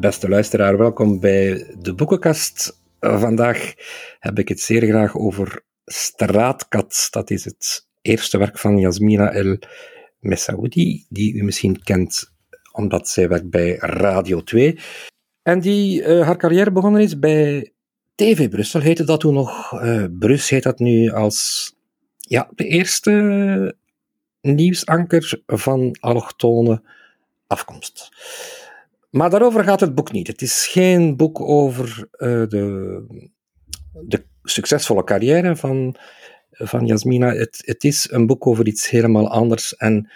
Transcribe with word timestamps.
Beste 0.00 0.28
luisteraar, 0.28 0.78
welkom 0.78 1.20
bij 1.20 1.74
de 1.78 1.94
Boekenkast. 1.94 2.80
Vandaag 3.00 3.74
heb 4.18 4.38
ik 4.38 4.48
het 4.48 4.60
zeer 4.60 4.86
graag 4.86 5.16
over 5.16 5.62
Straatkat. 5.84 7.08
Dat 7.10 7.30
is 7.30 7.44
het 7.44 7.86
eerste 8.02 8.38
werk 8.38 8.58
van 8.58 8.78
Yasmina 8.78 9.32
El 9.32 9.58
Messaoudi, 10.18 11.06
die 11.08 11.34
u 11.34 11.42
misschien 11.42 11.82
kent 11.82 12.32
omdat 12.72 13.08
zij 13.08 13.28
werkt 13.28 13.50
bij 13.50 13.76
Radio 13.76 14.42
2. 14.42 14.78
En 15.42 15.60
die 15.60 16.02
uh, 16.02 16.24
haar 16.26 16.36
carrière 16.36 16.72
begonnen 16.72 17.00
is 17.00 17.18
bij 17.18 17.72
TV 18.14 18.48
Brussel, 18.48 18.80
heette 18.80 19.04
dat 19.04 19.20
toen 19.20 19.34
nog. 19.34 19.72
Uh, 19.82 20.04
Brus 20.18 20.50
heet 20.50 20.62
dat 20.62 20.78
nu 20.78 21.10
als 21.10 21.72
ja, 22.16 22.50
de 22.54 22.64
eerste 22.64 23.76
nieuwsanker 24.40 25.42
van 25.46 25.96
allochtone 26.00 26.82
afkomst. 27.46 28.08
Maar 29.10 29.30
daarover 29.30 29.64
gaat 29.64 29.80
het 29.80 29.94
boek 29.94 30.12
niet. 30.12 30.26
Het 30.26 30.42
is 30.42 30.66
geen 30.66 31.16
boek 31.16 31.40
over 31.40 31.98
uh, 31.98 32.28
de, 32.48 33.04
de 33.92 34.24
succesvolle 34.42 35.04
carrière 35.04 35.56
van, 35.56 35.96
van 36.50 36.86
Jasmina. 36.86 37.32
Het, 37.32 37.62
het 37.64 37.84
is 37.84 38.10
een 38.10 38.26
boek 38.26 38.46
over 38.46 38.66
iets 38.66 38.90
helemaal 38.90 39.28
anders. 39.30 39.76
En 39.76 40.10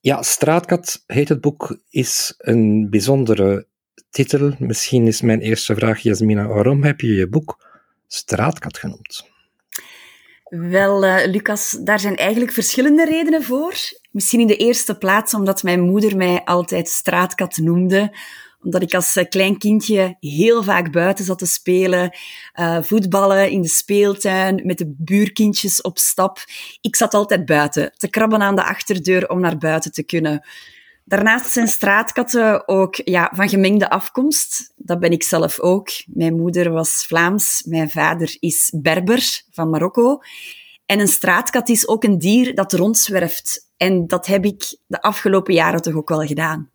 ja, 0.00 0.22
Straatkat 0.22 1.04
heet 1.06 1.28
het 1.28 1.40
boek, 1.40 1.80
is 1.90 2.34
een 2.38 2.90
bijzondere 2.90 3.66
titel. 4.10 4.52
Misschien 4.58 5.06
is 5.06 5.20
mijn 5.20 5.40
eerste 5.40 5.74
vraag, 5.74 6.00
Jasmina, 6.00 6.46
waarom 6.46 6.84
heb 6.84 7.00
je 7.00 7.14
je 7.14 7.28
boek 7.28 7.68
Straatkat 8.06 8.78
genoemd? 8.78 9.28
Wel, 10.44 11.04
uh, 11.04 11.26
Lucas, 11.26 11.78
daar 11.84 12.00
zijn 12.00 12.16
eigenlijk 12.16 12.52
verschillende 12.52 13.04
redenen 13.04 13.42
voor. 13.42 13.74
Misschien 14.10 14.40
in 14.40 14.46
de 14.46 14.56
eerste 14.56 14.98
plaats 14.98 15.34
omdat 15.34 15.62
mijn 15.62 15.80
moeder 15.80 16.16
mij 16.16 16.44
altijd 16.44 16.88
straatkat 16.88 17.56
noemde 17.56 18.12
omdat 18.62 18.82
ik 18.82 18.94
als 18.94 19.16
eh, 19.16 19.28
klein 19.28 19.58
kindje 19.58 20.16
heel 20.20 20.62
vaak 20.62 20.92
buiten 20.92 21.24
zat 21.24 21.38
te 21.38 21.46
spelen, 21.46 22.16
uh, 22.54 22.78
voetballen 22.82 23.50
in 23.50 23.62
de 23.62 23.68
speeltuin, 23.68 24.60
met 24.64 24.78
de 24.78 24.94
buurkindjes 24.98 25.80
op 25.80 25.98
stap. 25.98 26.38
Ik 26.80 26.96
zat 26.96 27.14
altijd 27.14 27.44
buiten, 27.44 27.92
te 27.96 28.08
krabben 28.08 28.42
aan 28.42 28.56
de 28.56 28.64
achterdeur 28.64 29.28
om 29.28 29.40
naar 29.40 29.58
buiten 29.58 29.92
te 29.92 30.02
kunnen. 30.02 30.46
Daarnaast 31.04 31.50
zijn 31.50 31.68
straatkatten 31.68 32.68
ook 32.68 32.94
ja, 33.04 33.32
van 33.34 33.48
gemengde 33.48 33.90
afkomst. 33.90 34.72
Dat 34.76 35.00
ben 35.00 35.10
ik 35.10 35.22
zelf 35.22 35.60
ook. 35.60 35.88
Mijn 36.06 36.36
moeder 36.36 36.70
was 36.70 37.04
Vlaams, 37.08 37.62
mijn 37.66 37.90
vader 37.90 38.36
is 38.40 38.72
Berber 38.76 39.42
van 39.50 39.70
Marokko. 39.70 40.20
En 40.90 41.00
een 41.00 41.08
straatkat 41.08 41.68
is 41.68 41.88
ook 41.88 42.04
een 42.04 42.18
dier 42.18 42.54
dat 42.54 42.72
rondzwerft. 42.72 43.72
En 43.76 44.06
dat 44.06 44.26
heb 44.26 44.44
ik 44.44 44.76
de 44.86 45.02
afgelopen 45.02 45.54
jaren 45.54 45.82
toch 45.82 45.94
ook 45.94 46.08
wel 46.08 46.26
gedaan. 46.26 46.70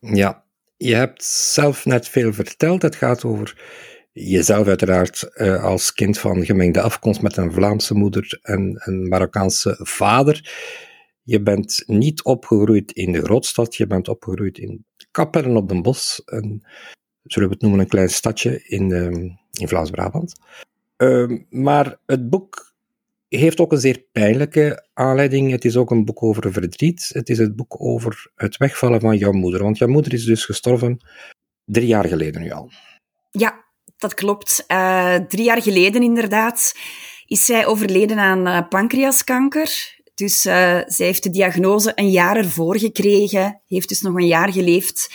Ja, 0.00 0.44
je 0.76 0.94
hebt 0.94 1.24
zelf 1.24 1.84
net 1.84 2.08
veel 2.08 2.32
verteld. 2.32 2.82
Het 2.82 2.96
gaat 2.96 3.24
over 3.24 3.62
jezelf 4.12 4.66
uiteraard 4.66 5.30
uh, 5.34 5.64
als 5.64 5.92
kind 5.92 6.18
van 6.18 6.44
gemengde 6.44 6.80
afkomst 6.80 7.22
met 7.22 7.36
een 7.36 7.52
Vlaamse 7.52 7.94
moeder 7.94 8.38
en 8.42 8.80
een 8.84 9.08
Marokkaanse 9.08 9.76
vader. 9.78 10.52
Je 11.22 11.42
bent 11.42 11.82
niet 11.86 12.22
opgegroeid 12.22 12.92
in 12.92 13.12
de 13.12 13.22
grootstad, 13.22 13.76
je 13.76 13.86
bent 13.86 14.08
opgegroeid 14.08 14.58
in 14.58 14.84
Kappelen 15.10 15.56
op 15.56 15.68
den 15.68 15.82
Bos, 15.82 16.22
een, 16.24 16.64
zullen 17.22 17.48
we 17.48 17.54
het 17.54 17.62
noemen, 17.62 17.80
een 17.80 17.88
klein 17.88 18.10
stadje 18.10 18.64
in, 18.64 18.90
uh, 18.90 19.06
in 19.52 19.68
Vlaams-Brabant. 19.68 20.32
Uh, 20.98 21.38
maar 21.50 21.98
het 22.06 22.30
boek 22.30 22.73
heeft 23.36 23.60
ook 23.60 23.72
een 23.72 23.78
zeer 23.78 24.04
pijnlijke 24.12 24.88
aanleiding. 24.92 25.50
Het 25.50 25.64
is 25.64 25.76
ook 25.76 25.90
een 25.90 26.04
boek 26.04 26.22
over 26.22 26.52
verdriet. 26.52 27.10
Het 27.12 27.28
is 27.28 27.38
het 27.38 27.56
boek 27.56 27.80
over 27.82 28.30
het 28.34 28.56
wegvallen 28.56 29.00
van 29.00 29.16
jouw 29.16 29.32
moeder. 29.32 29.62
Want 29.62 29.78
jouw 29.78 29.88
moeder 29.88 30.12
is 30.12 30.24
dus 30.24 30.44
gestorven 30.44 30.98
drie 31.64 31.86
jaar 31.86 32.04
geleden 32.04 32.42
nu 32.42 32.50
al. 32.50 32.70
Ja, 33.30 33.64
dat 33.96 34.14
klopt. 34.14 34.64
Uh, 34.68 35.14
drie 35.14 35.44
jaar 35.44 35.62
geleden 35.62 36.02
inderdaad 36.02 36.72
is 37.26 37.44
zij 37.44 37.66
overleden 37.66 38.18
aan 38.18 38.46
uh, 38.46 38.68
pancreaskanker. 38.68 40.02
Dus 40.14 40.46
uh, 40.46 40.80
zij 40.86 41.06
heeft 41.06 41.22
de 41.22 41.30
diagnose 41.30 41.92
een 41.94 42.10
jaar 42.10 42.36
ervoor 42.36 42.78
gekregen, 42.78 43.62
heeft 43.66 43.88
dus 43.88 44.00
nog 44.00 44.14
een 44.14 44.26
jaar 44.26 44.52
geleefd. 44.52 45.14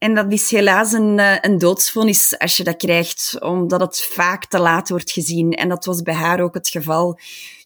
En 0.00 0.14
dat 0.14 0.32
is 0.32 0.50
helaas 0.50 0.92
een, 0.92 1.18
eh, 1.18 1.36
een 1.40 1.58
doodsvonnis 1.58 2.38
als 2.38 2.56
je 2.56 2.64
dat 2.64 2.76
krijgt, 2.76 3.36
omdat 3.40 3.80
het 3.80 4.02
vaak 4.02 4.46
te 4.46 4.58
laat 4.58 4.88
wordt 4.88 5.10
gezien. 5.10 5.52
En 5.52 5.68
dat 5.68 5.84
was 5.84 6.02
bij 6.02 6.14
haar 6.14 6.40
ook 6.40 6.54
het 6.54 6.68
geval. 6.68 7.18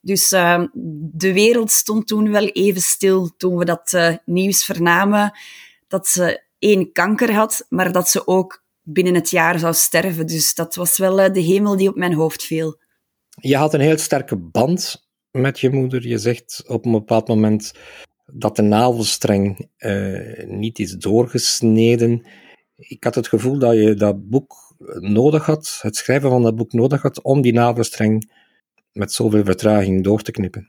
Dus 0.02 0.32
uh, 0.32 0.64
de 1.12 1.32
wereld 1.32 1.70
stond 1.70 2.06
toen 2.06 2.30
wel 2.30 2.46
even 2.46 2.80
stil 2.80 3.34
toen 3.36 3.56
we 3.56 3.64
dat 3.64 3.92
uh, 3.92 4.14
nieuws 4.24 4.64
vernamen. 4.64 5.38
Dat 5.88 6.08
ze 6.08 6.42
één 6.58 6.92
kanker 6.92 7.32
had, 7.32 7.66
maar 7.68 7.92
dat 7.92 8.08
ze 8.08 8.26
ook 8.26 8.64
binnen 8.82 9.14
het 9.14 9.30
jaar 9.30 9.58
zou 9.58 9.74
sterven. 9.74 10.26
Dus 10.26 10.54
dat 10.54 10.74
was 10.74 10.98
wel 10.98 11.20
uh, 11.20 11.32
de 11.32 11.40
hemel 11.40 11.76
die 11.76 11.88
op 11.88 11.96
mijn 11.96 12.14
hoofd 12.14 12.42
viel. 12.42 12.80
Je 13.40 13.56
had 13.56 13.74
een 13.74 13.80
heel 13.80 13.98
sterke 13.98 14.36
band 14.36 15.06
met 15.30 15.60
je 15.60 15.70
moeder. 15.70 16.06
Je 16.06 16.18
zegt 16.18 16.64
op 16.66 16.84
een 16.84 16.92
bepaald 16.92 17.28
moment 17.28 17.72
dat 18.32 18.56
de 18.56 18.62
navelstreng 18.62 19.68
uh, 19.78 20.46
niet 20.46 20.78
is 20.78 20.92
doorgesneden. 20.92 22.26
Ik 22.76 23.04
had 23.04 23.14
het 23.14 23.28
gevoel 23.28 23.58
dat 23.58 23.74
je 23.74 23.94
dat 23.94 24.28
boek 24.28 24.74
nodig 24.98 25.46
had, 25.46 25.78
het 25.82 25.96
schrijven 25.96 26.30
van 26.30 26.42
dat 26.42 26.56
boek 26.56 26.72
nodig 26.72 27.02
had, 27.02 27.22
om 27.22 27.40
die 27.40 27.52
navelstreng 27.52 28.30
met 28.92 29.12
zoveel 29.12 29.44
vertraging 29.44 30.04
door 30.04 30.22
te 30.22 30.30
knippen. 30.30 30.68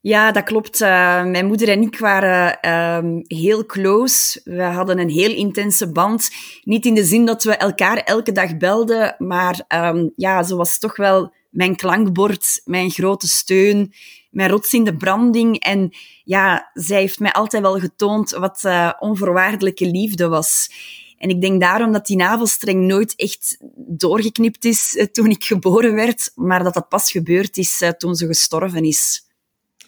Ja, 0.00 0.32
dat 0.32 0.44
klopt. 0.44 0.80
Uh, 0.80 0.88
mijn 1.24 1.46
moeder 1.46 1.68
en 1.68 1.82
ik 1.82 1.98
waren 1.98 2.58
uh, 2.62 3.20
heel 3.26 3.66
close. 3.66 4.40
We 4.44 4.62
hadden 4.62 4.98
een 4.98 5.10
heel 5.10 5.34
intense 5.34 5.92
band. 5.92 6.30
Niet 6.62 6.86
in 6.86 6.94
de 6.94 7.04
zin 7.04 7.24
dat 7.24 7.44
we 7.44 7.56
elkaar 7.56 7.96
elke 7.96 8.32
dag 8.32 8.56
belden, 8.56 9.14
maar 9.18 9.64
um, 9.68 10.12
ja, 10.16 10.42
ze 10.42 10.56
was 10.56 10.78
toch 10.78 10.96
wel 10.96 11.34
mijn 11.50 11.76
klankbord, 11.76 12.60
mijn 12.64 12.90
grote 12.90 13.28
steun, 13.28 13.92
mijn 14.36 14.50
rots 14.50 14.72
in 14.72 14.84
de 14.84 14.96
branding. 14.96 15.58
En 15.58 15.90
ja, 16.24 16.70
zij 16.74 17.00
heeft 17.00 17.18
mij 17.18 17.32
altijd 17.32 17.62
wel 17.62 17.78
getoond 17.78 18.30
wat 18.30 18.62
uh, 18.66 18.92
onvoorwaardelijke 18.98 19.86
liefde 19.86 20.28
was. 20.28 20.70
En 21.18 21.28
ik 21.28 21.40
denk 21.40 21.60
daarom 21.60 21.92
dat 21.92 22.06
die 22.06 22.16
navelstreng 22.16 22.86
nooit 22.86 23.14
echt 23.14 23.56
doorgeknipt 23.76 24.64
is 24.64 24.94
uh, 24.94 25.04
toen 25.04 25.30
ik 25.30 25.44
geboren 25.44 25.94
werd, 25.94 26.32
maar 26.34 26.62
dat 26.62 26.74
dat 26.74 26.88
pas 26.88 27.10
gebeurd 27.10 27.56
is 27.56 27.80
uh, 27.82 27.88
toen 27.88 28.14
ze 28.14 28.26
gestorven 28.26 28.84
is. 28.84 29.26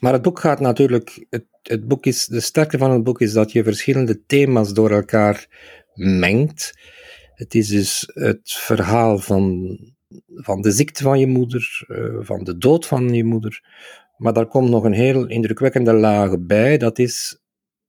Maar 0.01 0.13
het 0.13 0.23
boek 0.23 0.41
gaat 0.41 0.61
natuurlijk, 0.61 1.27
het, 1.31 1.47
het 1.63 1.89
boek 1.89 2.07
is, 2.07 2.27
de 2.27 2.41
sterkte 2.41 2.79
van 2.79 2.91
het 2.91 3.03
boek 3.03 3.21
is 3.21 3.33
dat 3.33 3.53
je 3.53 3.65
verschillende 3.65 4.25
thema's 4.27 4.73
door 4.73 4.91
elkaar 4.91 5.47
mengt. 5.95 6.73
Het 7.35 7.55
is 7.55 7.69
dus 7.69 8.11
het 8.15 8.53
verhaal 8.53 9.19
van, 9.19 9.77
van 10.35 10.61
de 10.61 10.71
ziekte 10.71 11.03
van 11.03 11.19
je 11.19 11.27
moeder, 11.27 11.87
van 12.21 12.45
de 12.45 12.59
dood 12.59 12.87
van 12.87 13.15
je 13.15 13.25
moeder, 13.25 13.63
maar 14.19 14.33
daar 14.33 14.47
komt 14.47 14.71
nog 14.71 14.84
een 14.84 14.93
heel 14.93 15.27
indrukwekkende 15.27 15.93
laag 15.93 16.39
bij. 16.41 16.79
Dat 16.79 16.99
is 16.99 17.39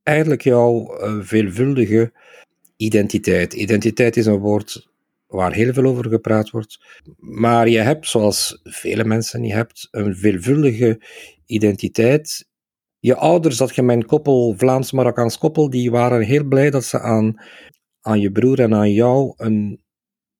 eigenlijk 0.04 0.42
jouw 0.42 1.02
uh, 1.02 1.18
veelvuldige 1.22 2.14
identiteit. 2.78 3.54
Identiteit 3.54 4.18
is 4.18 4.26
een 4.26 4.40
woord 4.40 4.90
waar 5.28 5.54
heel 5.54 5.74
veel 5.74 5.86
over 5.86 6.10
gepraat 6.10 6.50
wordt. 6.50 6.80
Maar 7.18 7.70
je 7.70 7.80
hebt, 7.80 8.08
zoals 8.08 8.60
vele 8.64 9.04
mensen, 9.04 9.44
je 9.44 9.54
hebt 9.54 9.88
een 9.92 10.16
veelvuldige 10.16 11.02
identiteit. 11.46 12.48
Je 13.00 13.16
ouders, 13.16 13.58
dat 13.58 13.76
je 13.76 13.82
mijn 13.82 14.06
koppel, 14.06 14.54
Vlaams-Marokkaans 14.58 15.38
koppel, 15.38 15.70
die 15.70 15.92
waren 15.92 16.22
heel 16.22 16.44
blij 16.44 16.70
dat 16.70 16.84
ze 16.84 17.00
aan, 17.00 17.42
aan 18.02 18.20
je 18.20 18.32
broer 18.32 18.60
en 18.60 18.74
aan 18.74 18.94
jou 18.94 19.34
een, 19.38 19.84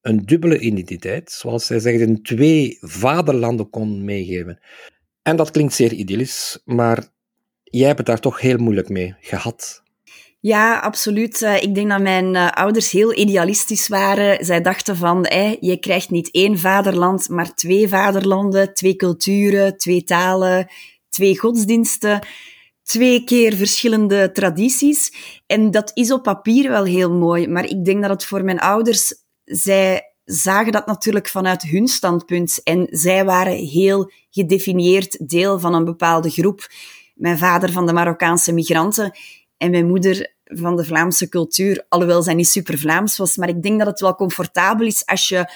een 0.02 0.26
dubbele 0.26 0.60
identiteit, 0.60 1.32
zoals 1.32 1.66
zij 1.66 1.80
zeggen, 1.80 2.22
twee 2.22 2.78
vaderlanden 2.80 3.70
kon 3.70 4.06
meegeven. 4.06 4.60
En 5.30 5.36
dat 5.36 5.52
klinkt 5.52 5.74
zeer 5.74 5.94
idyllisch, 5.94 6.60
maar 6.66 7.08
jij 7.64 7.86
hebt 7.86 7.98
het 7.98 8.08
daar 8.08 8.20
toch 8.20 8.42
heel 8.42 8.58
moeilijk 8.58 8.90
mee 8.90 9.16
gehad. 9.20 9.84
Ja, 10.40 10.80
absoluut. 10.80 11.42
Eh, 11.42 11.62
ik 11.62 11.76
denk 11.76 11.90
dat 11.90 12.02
mijn 12.02 12.36
eh, 12.36 12.50
ouders 12.50 12.92
heel 12.92 13.18
idealistisch 13.18 13.88
waren. 13.88 14.46
Zij 14.46 14.62
dachten 14.62 14.96
van, 14.98 15.28
je 15.60 15.78
krijgt 15.80 16.10
niet 16.10 16.32
één 16.32 16.60
vaderland, 16.60 17.30
maar 17.30 17.54
twee 17.54 17.88
vaderlanden, 17.88 18.74
twee 18.74 18.96
culturen, 18.96 19.78
twee 19.78 20.04
talen, 20.04 20.68
twee 21.10 21.40
godsdiensten, 21.40 22.28
twee 22.84 23.24
keer 23.24 23.54
verschillende 23.56 24.32
tradities. 24.32 25.14
En 25.46 25.72
dat 25.72 25.92
is 25.94 26.12
op 26.12 26.24
papier 26.24 26.70
wel 26.70 26.84
heel 26.84 27.12
mooi, 27.12 27.48
maar 27.48 27.66
ik 27.66 27.86
denk 27.86 28.02
dat 28.02 28.12
het 28.12 28.26
voor 28.26 28.44
mijn 28.44 28.60
ouders, 28.60 29.14
zij 29.44 30.09
zagen 30.32 30.72
dat 30.72 30.86
natuurlijk 30.86 31.28
vanuit 31.28 31.62
hun 31.62 31.88
standpunt. 31.88 32.64
En 32.64 32.88
zij 32.90 33.26
waren 33.26 33.54
heel 33.54 34.12
gedefinieerd 34.30 35.30
deel 35.30 35.60
van 35.60 35.74
een 35.74 35.86
bepaalde 35.86 36.30
groep. 36.30 36.68
Mijn 37.16 37.38
vader 37.38 37.72
van 37.72 37.86
de 37.86 37.94
Marokkaanse 37.94 38.54
migranten 38.54 39.18
en 39.58 39.72
mijn 39.72 39.88
moeder 39.88 40.34
van 40.44 40.76
de 40.76 40.86
Vlaamse 40.86 41.30
cultuur. 41.30 41.86
Alhoewel 41.90 42.24
zij 42.24 42.34
niet 42.34 42.48
super 42.48 42.78
Vlaams 42.78 43.18
was. 43.18 43.38
Maar 43.38 43.50
ik 43.50 43.62
denk 43.62 43.78
dat 43.78 43.88
het 43.88 44.00
wel 44.00 44.16
comfortabel 44.16 44.86
is 44.86 45.06
als 45.06 45.28
je 45.28 45.52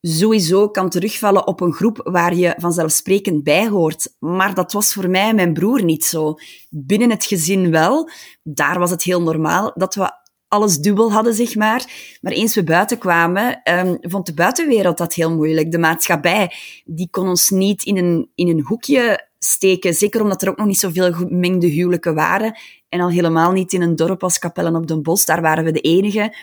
sowieso 0.00 0.68
kan 0.68 0.90
terugvallen 0.90 1.46
op 1.46 1.60
een 1.60 1.72
groep 1.72 2.00
waar 2.04 2.34
je 2.34 2.54
vanzelfsprekend 2.56 3.42
bij 3.42 3.68
hoort. 3.68 4.14
Maar 4.18 4.54
dat 4.54 4.72
was 4.72 4.92
voor 4.92 5.10
mij 5.10 5.28
en 5.28 5.34
mijn 5.34 5.52
broer 5.52 5.84
niet 5.84 6.04
zo. 6.04 6.34
Binnen 6.70 7.10
het 7.10 7.24
gezin 7.24 7.70
wel. 7.70 8.10
Daar 8.42 8.78
was 8.78 8.90
het 8.90 9.02
heel 9.02 9.22
normaal 9.22 9.72
dat 9.74 9.94
we 9.94 10.22
alles 10.54 10.78
dubbel 10.78 11.12
hadden, 11.12 11.34
zeg 11.34 11.54
maar. 11.54 11.84
Maar 12.20 12.32
eens 12.32 12.54
we 12.54 12.64
buiten 12.64 12.98
kwamen, 12.98 13.60
um, 13.64 13.98
vond 14.00 14.26
de 14.26 14.34
buitenwereld 14.34 14.98
dat 14.98 15.14
heel 15.14 15.34
moeilijk. 15.34 15.70
De 15.70 15.78
maatschappij, 15.78 16.52
die 16.84 17.08
kon 17.10 17.28
ons 17.28 17.50
niet 17.50 17.84
in 17.84 17.96
een, 17.96 18.30
in 18.34 18.48
een 18.48 18.60
hoekje 18.60 19.28
steken. 19.38 19.94
Zeker 19.94 20.22
omdat 20.22 20.42
er 20.42 20.48
ook 20.48 20.56
nog 20.56 20.66
niet 20.66 20.78
zoveel 20.78 21.12
gemengde 21.12 21.66
huwelijken 21.66 22.14
waren. 22.14 22.58
En 22.88 23.00
al 23.00 23.10
helemaal 23.10 23.52
niet 23.52 23.72
in 23.72 23.82
een 23.82 23.96
dorp 23.96 24.22
als 24.22 24.38
Kapellen 24.38 24.76
op 24.76 24.86
den 24.86 25.02
Bos. 25.02 25.24
Daar 25.24 25.40
waren 25.40 25.64
we 25.64 25.72
de 25.72 25.80
enige. 25.80 26.34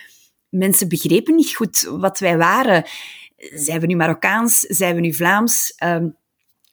Mensen 0.49 0.89
begrepen 0.89 1.35
niet 1.35 1.55
goed 1.55 1.91
wat 1.99 2.19
wij 2.19 2.37
waren. 2.37 2.83
Zijn 3.37 3.79
we 3.79 3.85
nu 3.85 3.95
Marokkaans? 3.95 4.59
Zijn 4.59 4.95
we 4.95 5.01
nu 5.01 5.13
Vlaams? 5.13 5.73
Um, 5.83 6.15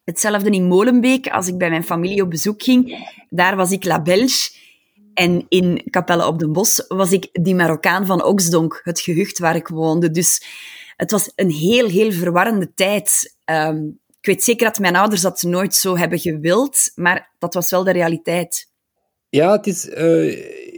hetzelfde 0.03 0.49
in 0.49 0.67
Molenbeek. 0.67 1.27
Als 1.27 1.47
ik 1.47 1.57
bij 1.57 1.69
mijn 1.69 1.83
familie 1.83 2.21
op 2.21 2.29
bezoek 2.29 2.63
ging, 2.63 3.07
daar 3.29 3.55
was 3.55 3.71
ik 3.71 3.85
La 3.85 4.01
Belge. 4.01 4.51
En 5.19 5.45
in 5.49 5.81
Capelle 5.89 6.25
op 6.25 6.39
den 6.39 6.51
Bos 6.51 6.85
was 6.87 7.11
ik 7.11 7.29
die 7.31 7.55
Marokkaan 7.55 8.05
van 8.05 8.23
Oksdonk, 8.23 8.81
het 8.83 8.99
gehucht 8.99 9.39
waar 9.39 9.55
ik 9.55 9.67
woonde. 9.67 10.11
Dus 10.11 10.43
het 10.95 11.11
was 11.11 11.31
een 11.35 11.51
heel, 11.51 11.87
heel 11.87 12.11
verwarrende 12.11 12.73
tijd. 12.73 13.35
Um, 13.45 13.99
ik 14.19 14.25
weet 14.25 14.43
zeker 14.43 14.65
dat 14.65 14.79
mijn 14.79 14.95
ouders 14.95 15.21
dat 15.21 15.41
nooit 15.41 15.75
zo 15.75 15.97
hebben 15.97 16.19
gewild, 16.19 16.91
maar 16.95 17.31
dat 17.37 17.53
was 17.53 17.69
wel 17.69 17.83
de 17.83 17.91
realiteit. 17.91 18.71
Ja, 19.29 19.51
het 19.51 19.67
is, 19.67 19.87
uh, 19.87 19.97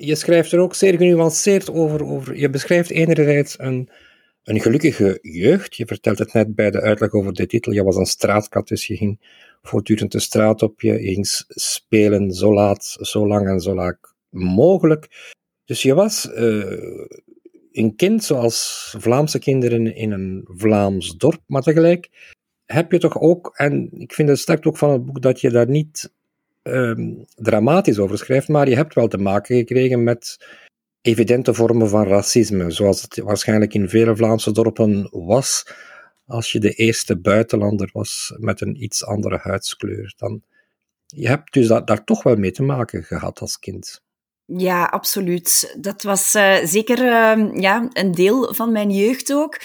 je 0.06 0.16
schrijft 0.16 0.52
er 0.52 0.60
ook 0.60 0.76
zeer 0.76 0.98
genuanceerd 0.98 1.70
over. 1.70 2.06
over 2.06 2.38
je 2.38 2.50
beschrijft 2.50 2.90
enerzijds 2.90 3.60
een, 3.60 3.90
een 4.44 4.62
gelukkige 4.62 5.20
jeugd. 5.22 5.76
Je 5.76 5.86
vertelt 5.86 6.20
het 6.20 6.34
net 6.34 6.56
bij 6.56 6.72
de 6.72 6.82
uitleg 6.82 7.12
over 7.12 7.34
de 7.34 7.46
titel. 7.46 7.72
Je 7.72 7.84
was 7.84 7.96
een 7.96 8.06
straatkat, 8.06 8.68
dus 8.68 8.88
je 8.88 8.96
ging 8.96 9.20
voortdurend 9.62 10.12
de 10.12 10.20
straat 10.20 10.62
op. 10.62 10.82
Je 10.82 10.98
ging 11.00 11.28
spelen 11.48 12.32
zo 12.32 12.54
laat, 12.54 12.98
zo 13.00 13.28
lang 13.28 13.48
en 13.48 13.60
zo 13.60 13.76
laat 13.76 14.11
mogelijk. 14.32 15.34
Dus 15.66 15.82
je 15.82 15.94
was 15.94 16.26
uh, 16.26 17.06
een 17.72 17.96
kind 17.96 18.24
zoals 18.24 18.94
Vlaamse 18.98 19.40
kinderen 19.40 19.96
in 19.96 20.12
een 20.12 20.48
Vlaams 20.48 21.18
dorp, 21.18 21.42
maar 21.48 21.62
tegelijk 21.62 22.10
heb 22.66 22.92
je 22.92 22.98
toch 22.98 23.20
ook, 23.20 23.52
en 23.56 23.90
ik 23.92 24.14
vind 24.14 24.30
het 24.30 24.40
sterk 24.40 24.68
ook 24.68 24.78
van 24.78 24.92
het 24.92 25.06
boek 25.06 25.22
dat 25.22 25.42
je 25.42 25.50
daar 25.50 25.70
niet 25.70 26.14
um, 26.64 27.26
dramatisch 27.36 28.00
over 28.00 28.18
schrijft, 28.18 28.48
maar 28.48 28.70
je 28.70 28.76
hebt 28.76 28.94
wel 28.94 29.08
te 29.08 29.18
maken 29.18 29.56
gekregen 29.56 30.04
met 30.04 30.46
evidente 31.02 31.54
vormen 31.54 31.90
van 31.90 32.08
racisme, 32.08 32.72
zoals 32.72 33.02
het 33.02 33.18
waarschijnlijk 33.18 33.74
in 33.74 33.90
vele 33.90 34.16
Vlaamse 34.16 34.52
dorpen 34.52 35.08
was, 35.12 35.66
als 36.26 36.52
je 36.52 36.60
de 36.60 36.74
eerste 36.74 37.18
buitenlander 37.18 37.90
was 37.94 38.34
met 38.38 38.62
een 38.62 38.84
iets 38.84 39.06
andere 39.06 39.38
huidskleur. 39.38 40.14
Dan, 40.18 40.42
je 41.06 41.28
hebt 41.28 41.54
dus 41.54 41.68
daar 41.68 42.04
toch 42.04 42.24
wel 42.24 42.36
mee 42.36 42.52
te 42.52 42.64
maken 42.64 43.04
gehad 43.04 43.40
als 43.40 43.60
kind. 43.60 44.02
Ja, 44.58 44.84
absoluut. 44.84 45.76
Dat 45.78 46.04
was 46.04 46.36
uh, 46.36 46.56
zeker 46.64 47.00
uh, 47.00 47.62
ja, 47.62 47.88
een 47.94 48.12
deel 48.12 48.54
van 48.54 48.72
mijn 48.72 48.92
jeugd 48.92 49.34
ook. 49.34 49.60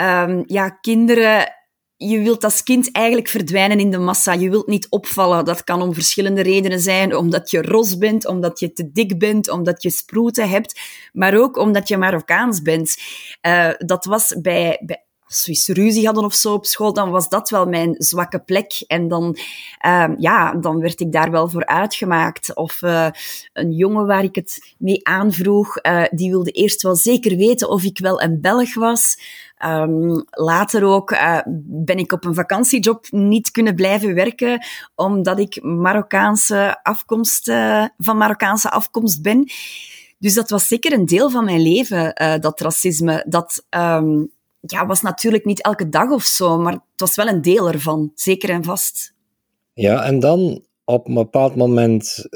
Um, 0.00 0.44
ja, 0.46 0.68
kinderen 0.68 1.60
je 1.96 2.20
wilt 2.20 2.44
als 2.44 2.62
kind 2.62 2.92
eigenlijk 2.92 3.28
verdwijnen 3.28 3.80
in 3.80 3.90
de 3.90 3.98
massa. 3.98 4.32
Je 4.32 4.50
wilt 4.50 4.66
niet 4.66 4.86
opvallen. 4.88 5.44
Dat 5.44 5.64
kan 5.64 5.82
om 5.82 5.94
verschillende 5.94 6.42
redenen 6.42 6.80
zijn. 6.80 7.16
Omdat 7.16 7.50
je 7.50 7.62
ros 7.62 7.98
bent, 7.98 8.26
omdat 8.26 8.60
je 8.60 8.72
te 8.72 8.92
dik 8.92 9.18
bent, 9.18 9.50
omdat 9.50 9.82
je 9.82 9.90
sproeten 9.90 10.48
hebt. 10.48 10.80
Maar 11.12 11.36
ook 11.36 11.56
omdat 11.56 11.88
je 11.88 11.96
Marokkaans 11.96 12.62
bent. 12.62 12.96
Uh, 13.46 13.70
dat 13.78 14.04
was 14.04 14.34
bij, 14.40 14.82
bij 14.84 15.04
eens 15.46 15.68
ruzie 15.68 16.04
hadden 16.04 16.24
of 16.24 16.34
zo 16.34 16.52
op 16.52 16.66
school, 16.66 16.92
dan 16.92 17.10
was 17.10 17.28
dat 17.28 17.50
wel 17.50 17.66
mijn 17.66 17.94
zwakke 17.98 18.38
plek. 18.38 18.84
En 18.86 19.08
dan, 19.08 19.36
uh, 19.86 20.08
ja, 20.16 20.54
dan 20.54 20.80
werd 20.80 21.00
ik 21.00 21.12
daar 21.12 21.30
wel 21.30 21.48
voor 21.48 21.66
uitgemaakt. 21.66 22.54
Of 22.54 22.82
uh, 22.82 23.08
een 23.52 23.72
jongen 23.72 24.06
waar 24.06 24.24
ik 24.24 24.34
het 24.34 24.74
mee 24.78 25.06
aanvroeg, 25.08 25.78
uh, 25.82 26.04
die 26.10 26.30
wilde 26.30 26.50
eerst 26.50 26.82
wel 26.82 26.96
zeker 26.96 27.36
weten 27.36 27.68
of 27.68 27.82
ik 27.82 27.98
wel 27.98 28.22
een 28.22 28.40
Belg 28.40 28.74
was. 28.74 29.18
Um, 29.64 30.24
later 30.30 30.84
ook 30.84 31.10
uh, 31.10 31.38
ben 31.64 31.96
ik 31.96 32.12
op 32.12 32.24
een 32.24 32.34
vakantiejob 32.34 33.06
niet 33.10 33.50
kunnen 33.50 33.74
blijven 33.74 34.14
werken, 34.14 34.64
omdat 34.94 35.38
ik 35.38 35.62
Marokkaanse 35.62 36.82
afkomst, 36.82 37.52
van 37.96 38.16
Marokkaanse 38.16 38.70
afkomst 38.70 39.22
ben. 39.22 39.50
Dus 40.18 40.34
dat 40.34 40.50
was 40.50 40.68
zeker 40.68 40.92
een 40.92 41.06
deel 41.06 41.30
van 41.30 41.44
mijn 41.44 41.62
leven, 41.62 42.14
dat 42.40 42.60
racisme. 42.60 43.24
Dat 43.28 43.66
um, 43.70 44.30
ja, 44.66 44.86
was 44.86 45.02
natuurlijk 45.02 45.44
niet 45.44 45.62
elke 45.62 45.88
dag 45.88 46.10
of 46.10 46.22
zo, 46.22 46.58
maar 46.58 46.72
het 46.72 46.82
was 46.96 47.14
wel 47.14 47.26
een 47.26 47.42
deel 47.42 47.68
ervan, 47.68 48.12
zeker 48.14 48.50
en 48.50 48.64
vast. 48.64 49.14
Ja, 49.74 50.04
en 50.04 50.20
dan 50.20 50.64
op 50.84 51.08
een 51.08 51.14
bepaald 51.14 51.56
moment, 51.56 52.26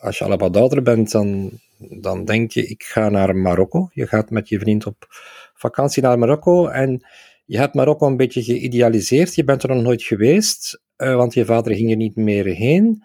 als 0.00 0.18
je 0.18 0.24
al 0.24 0.36
wat 0.36 0.56
ouder 0.56 0.82
bent, 0.82 1.10
dan, 1.10 1.50
dan 1.78 2.24
denk 2.24 2.50
je, 2.50 2.66
ik 2.66 2.82
ga 2.82 3.08
naar 3.08 3.36
Marokko. 3.36 3.88
Je 3.92 4.06
gaat 4.06 4.30
met 4.30 4.48
je 4.48 4.58
vriend 4.58 4.86
op 4.86 5.06
vakantie 5.54 6.02
naar 6.02 6.18
Marokko 6.18 6.66
en 6.66 7.02
je 7.44 7.58
hebt 7.58 7.74
Marokko 7.74 8.06
een 8.06 8.16
beetje 8.16 8.42
geïdealiseerd. 8.42 9.34
Je 9.34 9.44
bent 9.44 9.62
er 9.62 9.68
nog 9.68 9.82
nooit 9.82 10.02
geweest, 10.02 10.80
uh, 10.98 11.14
want 11.14 11.34
je 11.34 11.44
vader 11.44 11.74
ging 11.74 11.90
er 11.90 11.96
niet 11.96 12.16
meer 12.16 12.44
heen. 12.44 13.04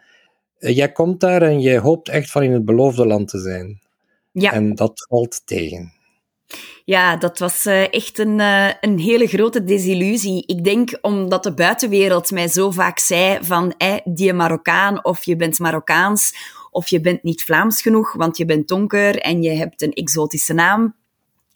Uh, 0.60 0.76
jij 0.76 0.92
komt 0.92 1.20
daar 1.20 1.42
en 1.42 1.60
je 1.60 1.80
hoopt 1.80 2.10
echt 2.10 2.32
van 2.32 2.44
in 2.44 2.52
het 2.52 2.66
beloofde 2.66 3.06
land 3.08 3.28
te 3.28 3.40
zijn. 3.40 3.82
Ja. 4.32 4.54
En 4.54 4.76
dat 4.76 5.06
valt 5.10 5.42
tegen. 5.46 5.94
Ja, 6.86 7.18
dat 7.18 7.40
was 7.40 7.66
uh, 7.66 7.94
echt 7.94 8.20
een, 8.20 8.40
uh, 8.40 8.70
een 8.82 9.00
hele 9.00 9.28
grote 9.28 9.64
desillusie. 9.64 10.44
Ik 10.46 10.64
denk 10.64 10.98
omdat 11.02 11.44
de 11.44 11.54
buitenwereld 11.54 12.32
mij 12.32 12.48
zo 12.48 12.72
vaak 12.72 13.00
zei 13.00 13.38
van 13.42 13.74
eh, 13.78 13.96
die 14.04 14.34
Marokkaan 14.34 15.04
of 15.06 15.24
je 15.24 15.36
bent 15.36 15.60
Marokkaans 15.60 16.36
of 16.72 16.88
je 16.88 17.02
bent 17.02 17.24
niet 17.24 17.44
Vlaams 17.44 17.82
genoeg, 17.82 18.14
want 18.14 18.38
je 18.38 18.46
bent 18.46 18.68
donker 18.68 19.20
en 19.20 19.42
je 19.42 19.50
hebt 19.50 19.82
een 19.82 19.94
exotische 19.94 20.54
naam 20.54 20.96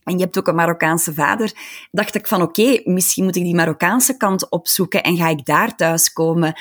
en 0.04 0.18
je 0.18 0.24
hebt 0.24 0.38
ook 0.38 0.48
een 0.48 0.56
Marokkaanse 0.56 1.14
vader, 1.14 1.52
dacht 1.92 2.16
ik 2.16 2.28
van 2.28 2.42
oké, 2.42 2.82
misschien 2.84 3.24
moet 3.24 3.36
ik 3.36 3.44
die 3.44 3.56
Marokkaanse 3.56 4.18
kant 4.18 4.50
opzoeken 4.50 5.04
en 5.04 5.18
ga 5.18 5.28
ik 5.28 5.46
daar 5.46 5.76
thuiskomen. 5.76 6.54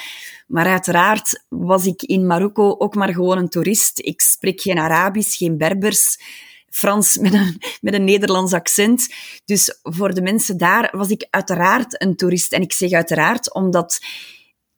Maar 0.47 0.67
uiteraard 0.67 1.45
was 1.49 1.87
ik 1.87 2.03
in 2.03 2.27
Marokko 2.27 2.75
ook 2.79 2.95
maar 2.95 3.13
gewoon 3.13 3.39
een 3.39 3.49
toerist. 3.49 3.99
Ik 3.99 4.21
spreek 4.21 4.61
geen 4.61 4.79
Arabisch, 4.79 5.37
geen 5.37 5.59
Berbers, 5.59 6.19
Frans 6.71 7.19
met 7.19 7.35
een, 7.35 7.61
met 7.81 7.95
een 7.95 8.05
Nederlands 8.05 8.53
accent. 8.53 9.15
Dus 9.45 9.79
voor 9.83 10.15
de 10.15 10.23
mensen 10.23 10.57
daar 10.57 10.89
was 10.97 11.09
ik 11.09 11.27
uiteraard 11.31 12.03
een 12.03 12.17
toerist. 12.17 12.53
En 12.53 12.63
ik 12.63 12.73
zeg 12.73 12.93
uiteraard 12.93 13.55
omdat 13.55 13.99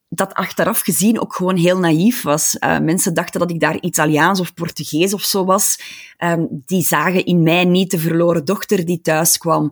dat 0.08 0.34
achteraf 0.34 0.80
gezien 0.80 1.20
ook 1.20 1.34
gewoon 1.34 1.56
heel 1.56 1.78
naïef 1.78 2.22
was. 2.22 2.56
Uh, 2.60 2.78
mensen 2.78 3.14
dachten 3.14 3.40
dat 3.40 3.50
ik 3.50 3.60
daar 3.60 3.80
Italiaans 3.80 4.40
of 4.40 4.54
Portugees 4.54 5.14
of 5.14 5.22
zo 5.22 5.44
was. 5.44 5.78
Um, 6.18 6.62
die 6.66 6.82
zagen 6.82 7.24
in 7.24 7.42
mij 7.42 7.64
niet 7.64 7.90
de 7.90 7.98
verloren 7.98 8.44
dochter 8.44 8.84
die 8.84 9.00
thuis 9.00 9.38
kwam. 9.38 9.70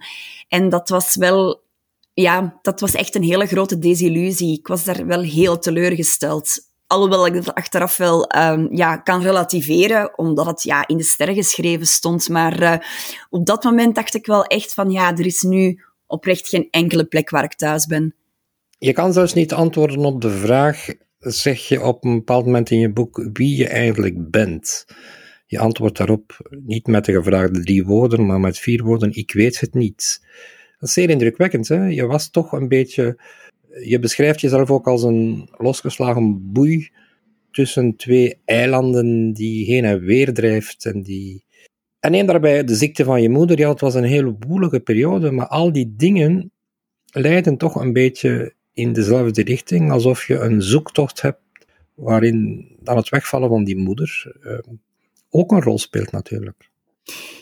En 0.49 0.69
dat 0.69 0.89
was 0.89 1.15
wel, 1.15 1.63
ja, 2.15 2.59
dat 2.63 2.81
was 2.81 2.93
echt 2.93 3.15
een 3.15 3.23
hele 3.23 3.47
grote 3.47 3.79
desillusie. 3.79 4.59
Ik 4.59 4.67
was 4.67 4.85
daar 4.85 5.07
wel 5.07 5.21
heel 5.21 5.59
teleurgesteld. 5.59 6.70
Alhoewel 6.91 7.27
ik 7.27 7.35
dat 7.35 7.55
achteraf 7.55 7.97
wel 7.97 8.37
um, 8.37 8.77
ja, 8.77 8.97
kan 8.97 9.23
relativeren, 9.23 10.19
omdat 10.19 10.47
het 10.47 10.63
ja, 10.63 10.87
in 10.87 10.97
de 10.97 11.03
sterren 11.03 11.35
geschreven 11.35 11.87
stond. 11.87 12.29
Maar 12.29 12.63
uh, 12.63 12.77
op 13.29 13.47
dat 13.47 13.65
moment 13.65 13.95
dacht 13.95 14.15
ik 14.15 14.27
wel 14.27 14.45
echt 14.45 14.75
van, 14.75 14.91
ja, 14.91 15.13
er 15.13 15.27
is 15.27 15.43
nu 15.43 15.83
oprecht 16.07 16.49
geen 16.49 16.69
enkele 16.71 17.05
plek 17.05 17.31
waar 17.31 17.45
ik 17.45 17.55
thuis 17.55 17.87
ben. 17.87 18.15
Je 18.79 18.93
kan 18.93 19.13
zelfs 19.13 19.35
niet 19.35 19.53
antwoorden 19.53 20.05
op 20.05 20.21
de 20.21 20.31
vraag, 20.31 20.87
zeg 21.19 21.69
je 21.69 21.83
op 21.83 22.05
een 22.05 22.15
bepaald 22.15 22.45
moment 22.45 22.71
in 22.71 22.79
je 22.79 22.93
boek, 22.93 23.29
wie 23.33 23.57
je 23.57 23.69
eigenlijk 23.69 24.31
bent. 24.31 24.85
Je 25.47 25.59
antwoordt 25.59 25.99
daarop 25.99 26.51
niet 26.65 26.87
met 26.87 27.05
de 27.05 27.13
gevraagde 27.13 27.61
drie 27.61 27.85
woorden, 27.85 28.27
maar 28.27 28.41
met 28.41 28.59
vier 28.59 28.85
woorden, 28.85 29.17
ik 29.17 29.33
weet 29.33 29.61
het 29.61 29.75
niet. 29.75 30.27
Dat 30.79 30.89
is 30.89 30.95
zeer 30.95 31.11
indrukwekkend, 31.11 31.69
hè? 31.69 31.87
Je 31.87 32.07
was 32.07 32.31
toch 32.31 32.53
een 32.53 32.69
beetje... 32.69 33.21
Je 33.85 33.99
beschrijft 33.99 34.41
jezelf 34.41 34.71
ook 34.71 34.87
als 34.87 35.03
een 35.03 35.49
losgeslagen 35.57 36.53
boei 36.53 36.91
tussen 37.51 37.97
twee 37.97 38.39
eilanden 38.45 39.33
die 39.33 39.65
heen 39.65 39.85
en 39.85 40.01
weer 40.01 40.35
drijft 40.35 40.85
en 40.85 41.03
die... 41.03 41.45
En 42.01 42.11
neem 42.11 42.27
daarbij 42.27 42.65
de 42.65 42.75
ziekte 42.75 43.05
van 43.05 43.23
je 43.23 43.29
moeder. 43.29 43.59
Ja, 43.59 43.69
het 43.69 43.81
was 43.81 43.95
een 43.95 44.05
hele 44.05 44.37
woelige 44.49 44.81
periode, 44.81 45.31
maar 45.31 45.47
al 45.47 45.73
die 45.73 45.95
dingen 45.97 46.53
leiden 47.13 47.57
toch 47.57 47.75
een 47.75 47.93
beetje 47.93 48.55
in 48.73 48.93
dezelfde 48.93 49.43
richting, 49.43 49.91
alsof 49.91 50.27
je 50.27 50.39
een 50.39 50.63
zoektocht 50.63 51.21
hebt 51.21 51.41
waarin 51.95 52.67
dan 52.81 52.97
het 52.97 53.09
wegvallen 53.09 53.49
van 53.49 53.65
die 53.65 53.77
moeder 53.77 54.37
uh, 54.43 54.59
ook 55.31 55.53
een 55.53 55.63
rol 55.63 55.79
speelt 55.79 56.11
natuurlijk. 56.11 56.70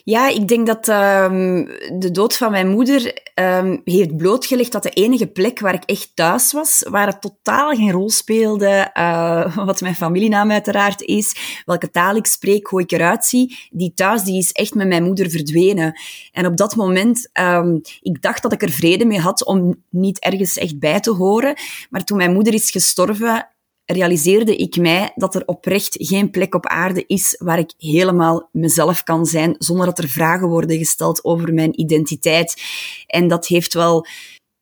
Ja, 0.05 0.29
ik 0.29 0.49
denk 0.49 0.67
dat 0.67 0.89
um, 0.89 1.65
de 1.99 2.11
dood 2.13 2.37
van 2.37 2.51
mijn 2.51 2.69
moeder 2.69 3.23
um, 3.35 3.81
heeft 3.85 4.17
blootgelegd 4.17 4.73
dat 4.73 4.83
de 4.83 4.91
enige 4.91 5.27
plek 5.27 5.61
waar 5.61 5.75
ik 5.75 5.85
echt 5.85 6.11
thuis 6.15 6.53
was, 6.53 6.87
waar 6.91 7.07
het 7.07 7.21
totaal 7.21 7.75
geen 7.75 7.91
rol 7.91 8.11
speelde, 8.11 8.91
uh, 8.95 9.57
wat 9.67 9.81
mijn 9.81 9.95
familienaam 9.95 10.51
uiteraard 10.51 11.03
is, 11.03 11.37
welke 11.65 11.91
taal 11.91 12.17
ik 12.17 12.27
spreek, 12.27 12.67
hoe 12.67 12.81
ik 12.81 12.93
eruit 12.93 13.25
zie, 13.25 13.69
die 13.71 13.93
thuis 13.95 14.23
die 14.23 14.39
is 14.39 14.53
echt 14.53 14.75
met 14.75 14.89
mijn 14.89 15.05
moeder 15.05 15.31
verdwenen. 15.31 16.01
En 16.33 16.47
op 16.47 16.57
dat 16.57 16.77
moment, 16.77 17.31
um, 17.41 17.81
ik 18.01 18.23
dacht 18.23 18.43
dat 18.43 18.53
ik 18.53 18.63
er 18.63 18.71
vrede 18.71 19.05
mee 19.05 19.21
had 19.21 19.45
om 19.45 19.83
niet 19.91 20.19
ergens 20.19 20.57
echt 20.59 20.79
bij 20.79 21.01
te 21.01 21.11
horen, 21.11 21.55
maar 21.91 22.05
toen 22.05 22.17
mijn 22.17 22.33
moeder 22.33 22.55
is 22.55 22.71
gestorven, 22.71 23.49
realiseerde 23.93 24.57
ik 24.57 24.77
mij 24.77 25.13
dat 25.15 25.35
er 25.35 25.43
oprecht 25.47 25.97
geen 25.99 26.31
plek 26.31 26.55
op 26.55 26.67
aarde 26.67 27.05
is 27.07 27.37
waar 27.39 27.59
ik 27.59 27.73
helemaal 27.77 28.49
mezelf 28.53 29.03
kan 29.03 29.27
zijn, 29.27 29.55
zonder 29.59 29.87
dat 29.87 29.99
er 29.99 30.09
vragen 30.09 30.49
worden 30.49 30.79
gesteld 30.79 31.25
over 31.25 31.55
mijn 31.55 31.81
identiteit. 31.81 32.63
En 33.07 33.29
dat 33.29 33.47
heeft 33.47 33.75
wel, 33.75 34.07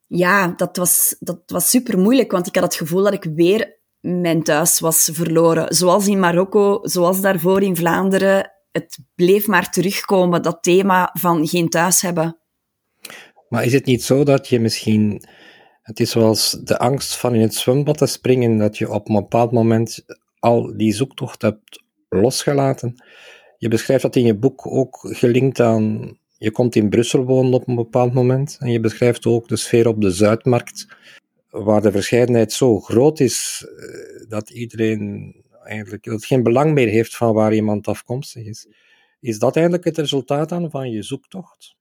ja, 0.07 0.49
dat 0.57 0.77
was, 0.77 1.17
dat 1.21 1.41
was 1.47 1.71
super 1.71 1.99
moeilijk, 1.99 2.31
want 2.33 2.47
ik 2.47 2.55
had 2.55 2.65
het 2.65 2.75
gevoel 2.75 3.03
dat 3.03 3.13
ik 3.13 3.25
weer 3.35 3.77
mijn 4.01 4.43
thuis 4.43 4.81
was 4.81 5.11
verloren. 5.13 5.75
Zoals 5.75 6.07
in 6.07 6.21
Marokko, 6.21 6.79
zoals 6.83 7.21
daarvoor 7.21 7.63
in 7.63 7.77
Vlaanderen. 7.77 8.51
Het 8.73 8.99
bleef 9.15 9.47
maar 9.47 9.71
terugkomen, 9.71 10.43
dat 10.43 10.59
thema 10.63 11.11
van 11.13 11.47
geen 11.47 11.69
thuis 11.69 12.03
hebben. 12.03 12.39
Maar 13.49 13.65
is 13.65 13.73
het 13.73 13.85
niet 13.85 14.03
zo 14.03 14.25
dat 14.25 14.49
je 14.49 14.61
misschien 14.61 15.23
het 15.87 16.01
is 16.01 16.11
zoals 16.11 16.51
de 16.51 16.79
angst 16.79 17.17
van 17.17 17.35
in 17.35 17.41
het 17.41 17.55
zwembad 17.55 17.99
te 17.99 18.07
springen, 18.07 18.59
dat 18.59 18.79
je 18.79 18.91
op 18.91 19.09
een 19.09 19.15
bepaald 19.15 19.53
moment 19.53 20.05
al 20.39 20.77
die 20.77 20.93
zoektocht 20.93 21.43
hebt 21.43 21.83
losgelaten. 22.09 23.05
Je 23.59 23.69
beschrijft 23.69 24.03
dat 24.03 24.17
in 24.17 24.25
je 24.25 24.37
boek 24.37 24.67
ook 24.67 24.99
gelinkt 25.01 25.61
aan. 25.61 26.17
Je 26.39 26.51
komt 26.51 26.75
in 26.75 26.89
Brussel 26.89 27.25
wonen 27.25 27.53
op 27.53 27.69
een 27.69 27.75
bepaald 27.75 28.13
moment. 28.13 28.57
En 28.61 28.71
je 28.71 28.81
beschrijft 28.81 29.27
ook 29.27 29.49
de 29.49 29.57
sfeer 29.57 29.89
op 29.89 30.01
de 30.01 30.11
Zuidmarkt, 30.11 30.87
waar 31.51 31.83
de 31.83 31.91
verscheidenheid 31.91 32.53
zo 32.53 32.81
groot 32.81 33.21
is 33.21 33.67
eh, 33.79 34.29
dat 34.29 34.51
iedereen 34.51 35.35
eigenlijk 35.65 36.05
dat 36.05 36.25
geen 36.25 36.43
belang 36.43 36.73
meer 36.73 36.89
heeft 36.89 37.17
van 37.17 37.35
waar 37.35 37.55
iemand 37.55 37.89
afkomstig 37.89 38.45
is. 38.45 38.69
Is 39.21 39.39
dat 39.39 39.57
eigenlijk 39.57 39.85
het 39.85 39.99
resultaat 39.99 40.49
dan 40.49 40.71
van 40.71 40.91
je 40.91 41.03
zoektocht? 41.03 41.77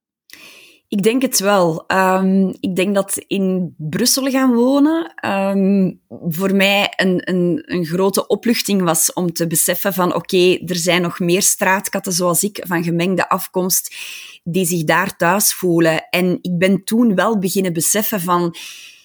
Ik 0.96 1.04
denk 1.04 1.22
het 1.22 1.40
wel. 1.40 1.84
Um, 1.88 2.56
ik 2.60 2.75
denk 2.75 2.96
dat 2.96 3.24
in 3.28 3.75
Brussel 3.78 4.30
gaan 4.30 4.54
wonen 4.54 5.14
um, 5.30 6.00
voor 6.08 6.56
mij 6.56 6.94
een, 6.96 7.30
een, 7.30 7.64
een, 7.66 7.86
grote 7.86 8.28
opluchting 8.28 8.82
was 8.82 9.14
om 9.14 9.34
te 9.34 9.48
beseffen 9.48 9.94
van 9.94 10.16
oké, 10.16 10.58
er 10.66 10.75
zijn 10.75 11.02
nog 11.02 11.20
meer 11.20 11.42
straatkatten 11.42 12.14
zoals 12.14 12.44
ik 12.44 12.64
van 12.68 12.84
gemengde 12.84 13.30
afkomst 13.30 13.96
die 14.44 14.66
zich 14.66 14.84
daar 14.84 15.16
thuis 15.16 15.54
voelen. 15.54 16.08
En 16.10 16.38
ik 16.42 16.58
ben 16.58 16.84
toen 16.84 17.16
wel 17.16 17.40
beginnen 17.40 17.74
beseffen 17.74 18.22
van 18.22 18.56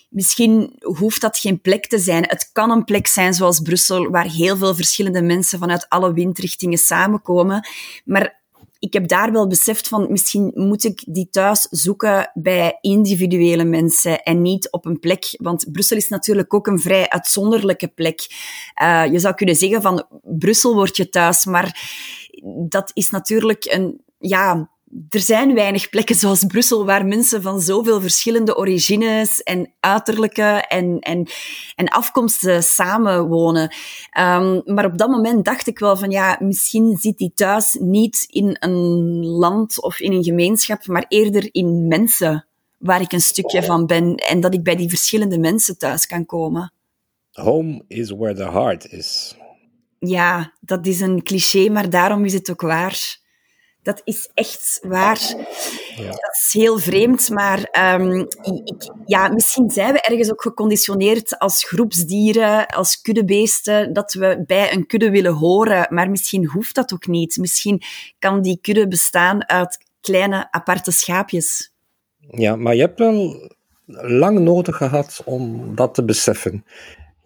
misschien 0.08 0.76
hoeft 0.80 1.20
dat 1.20 1.38
geen 1.38 1.60
plek 1.60 1.86
te 1.86 1.98
zijn. 1.98 2.24
Het 2.26 2.50
kan 2.52 2.70
een 2.70 2.84
plek 2.84 3.06
zijn 3.06 3.34
zoals 3.34 3.60
Brussel, 3.60 4.10
waar 4.10 4.26
heel 4.26 4.56
veel 4.56 4.74
verschillende 4.74 5.22
mensen 5.22 5.58
vanuit 5.58 5.88
alle 5.88 6.12
windrichtingen 6.12 6.78
samenkomen. 6.78 7.68
Maar 8.04 8.39
ik 8.80 8.92
heb 8.92 9.08
daar 9.08 9.32
wel 9.32 9.46
beseft 9.46 9.88
van, 9.88 10.06
misschien 10.10 10.50
moet 10.54 10.84
ik 10.84 11.02
die 11.06 11.28
thuis 11.30 11.66
zoeken 11.70 12.30
bij 12.34 12.78
individuele 12.80 13.64
mensen 13.64 14.22
en 14.22 14.42
niet 14.42 14.70
op 14.70 14.84
een 14.84 14.98
plek. 14.98 15.34
Want 15.36 15.72
Brussel 15.72 15.96
is 15.96 16.08
natuurlijk 16.08 16.54
ook 16.54 16.66
een 16.66 16.78
vrij 16.78 17.08
uitzonderlijke 17.08 17.88
plek. 17.88 18.26
Uh, 18.82 19.06
je 19.12 19.18
zou 19.18 19.34
kunnen 19.34 19.54
zeggen 19.54 19.82
van, 19.82 20.06
Brussel 20.22 20.74
wordt 20.74 20.96
je 20.96 21.08
thuis, 21.08 21.44
maar 21.44 21.92
dat 22.68 22.90
is 22.94 23.10
natuurlijk 23.10 23.64
een, 23.64 24.00
ja, 24.18 24.70
er 25.08 25.20
zijn 25.20 25.54
weinig 25.54 25.88
plekken 25.88 26.14
zoals 26.14 26.44
Brussel 26.44 26.84
waar 26.84 27.06
mensen 27.06 27.42
van 27.42 27.60
zoveel 27.60 28.00
verschillende 28.00 28.56
origines 28.56 29.42
en 29.42 29.72
uiterlijke 29.80 30.64
en, 30.68 30.98
en, 30.98 31.28
en 31.74 31.88
afkomsten 31.88 32.62
samenwonen. 32.62 33.74
Um, 34.18 34.62
maar 34.64 34.84
op 34.84 34.98
dat 34.98 35.08
moment 35.08 35.44
dacht 35.44 35.66
ik 35.66 35.78
wel 35.78 35.96
van 35.96 36.10
ja, 36.10 36.36
misschien 36.40 36.96
zit 36.96 37.18
die 37.18 37.32
thuis 37.34 37.76
niet 37.80 38.24
in 38.28 38.56
een 38.60 39.26
land 39.26 39.82
of 39.82 40.00
in 40.00 40.12
een 40.12 40.24
gemeenschap, 40.24 40.86
maar 40.86 41.04
eerder 41.08 41.48
in 41.52 41.88
mensen 41.88 42.46
waar 42.78 43.00
ik 43.00 43.12
een 43.12 43.20
stukje 43.20 43.62
van 43.62 43.86
ben 43.86 44.14
en 44.14 44.40
dat 44.40 44.54
ik 44.54 44.62
bij 44.62 44.76
die 44.76 44.88
verschillende 44.88 45.38
mensen 45.38 45.78
thuis 45.78 46.06
kan 46.06 46.26
komen. 46.26 46.72
Home 47.32 47.84
is 47.88 48.10
where 48.10 48.34
the 48.34 48.50
heart 48.50 48.92
is. 48.92 49.36
Ja, 49.98 50.52
dat 50.60 50.86
is 50.86 51.00
een 51.00 51.22
cliché, 51.22 51.68
maar 51.68 51.90
daarom 51.90 52.24
is 52.24 52.32
het 52.32 52.50
ook 52.50 52.60
waar. 52.60 53.19
Dat 53.90 54.00
is 54.04 54.30
echt 54.34 54.80
waar. 54.82 55.20
Ja. 55.96 56.10
Dat 56.10 56.38
is 56.44 56.50
heel 56.52 56.78
vreemd, 56.78 57.30
maar 57.30 57.68
um, 58.00 58.26
ik, 58.64 58.92
ja, 59.06 59.28
misschien 59.28 59.70
zijn 59.70 59.92
we 59.92 60.00
ergens 60.00 60.30
ook 60.30 60.42
geconditioneerd 60.42 61.38
als 61.38 61.64
groepsdieren, 61.64 62.66
als 62.66 63.00
kuddebeesten, 63.00 63.92
dat 63.92 64.12
we 64.12 64.44
bij 64.46 64.72
een 64.72 64.86
kudde 64.86 65.10
willen 65.10 65.32
horen. 65.32 65.86
Maar 65.94 66.10
misschien 66.10 66.46
hoeft 66.46 66.74
dat 66.74 66.92
ook 66.92 67.06
niet. 67.06 67.36
Misschien 67.36 67.82
kan 68.18 68.42
die 68.42 68.58
kudde 68.60 68.88
bestaan 68.88 69.48
uit 69.48 69.78
kleine 70.00 70.52
aparte 70.52 70.90
schaapjes. 70.90 71.72
Ja, 72.30 72.56
maar 72.56 72.74
je 72.74 72.80
hebt 72.80 72.98
wel 72.98 73.50
lang 74.02 74.38
nodig 74.38 74.76
gehad 74.76 75.22
om 75.24 75.74
dat 75.74 75.94
te 75.94 76.04
beseffen. 76.04 76.64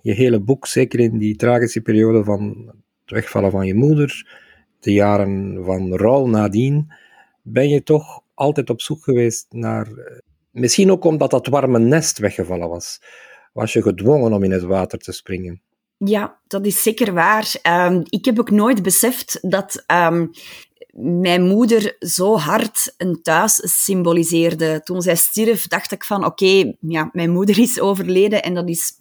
Je 0.00 0.12
hele 0.12 0.40
boek, 0.40 0.66
zeker 0.66 1.00
in 1.00 1.18
die 1.18 1.37
tragische 1.37 1.80
periode 1.80 2.25
van 2.25 2.73
het 3.02 3.11
wegvallen 3.11 3.50
van 3.50 3.66
je 3.66 3.75
moeder, 3.75 4.42
de 4.84 4.92
jaren 4.92 5.64
van 5.64 5.96
rouw 5.96 6.26
nadien, 6.26 6.92
ben 7.42 7.68
je 7.68 7.82
toch 7.82 8.20
altijd 8.34 8.70
op 8.70 8.80
zoek 8.80 9.02
geweest 9.02 9.46
naar. 9.50 9.86
Eh, 9.86 10.18
misschien 10.50 10.90
ook 10.90 11.04
omdat 11.04 11.30
dat 11.30 11.46
warme 11.46 11.78
nest 11.78 12.18
weggevallen 12.18 12.68
was. 12.68 13.00
Was 13.52 13.72
je 13.72 13.82
gedwongen 13.82 14.32
om 14.32 14.44
in 14.44 14.50
het 14.50 14.62
water 14.62 14.98
te 14.98 15.12
springen? 15.12 15.62
Ja, 15.96 16.40
dat 16.46 16.66
is 16.66 16.82
zeker 16.82 17.14
waar. 17.14 17.54
Um, 17.62 18.02
ik 18.08 18.24
heb 18.24 18.38
ook 18.38 18.50
nooit 18.50 18.82
beseft 18.82 19.38
dat 19.50 19.84
um, 19.86 20.30
mijn 20.96 21.42
moeder 21.42 21.96
zo 21.98 22.36
hard 22.36 22.94
een 22.96 23.22
thuis 23.22 23.84
symboliseerde. 23.84 24.80
Toen 24.84 25.02
zij 25.02 25.16
stierf, 25.16 25.66
dacht 25.66 25.92
ik 25.92 26.04
van 26.04 26.24
oké, 26.24 26.74
ja, 26.80 27.10
mijn 27.12 27.30
moeder 27.30 27.58
is 27.58 27.80
overleden 27.80 28.42
en 28.42 28.54
dat 28.54 28.68
is 28.68 28.92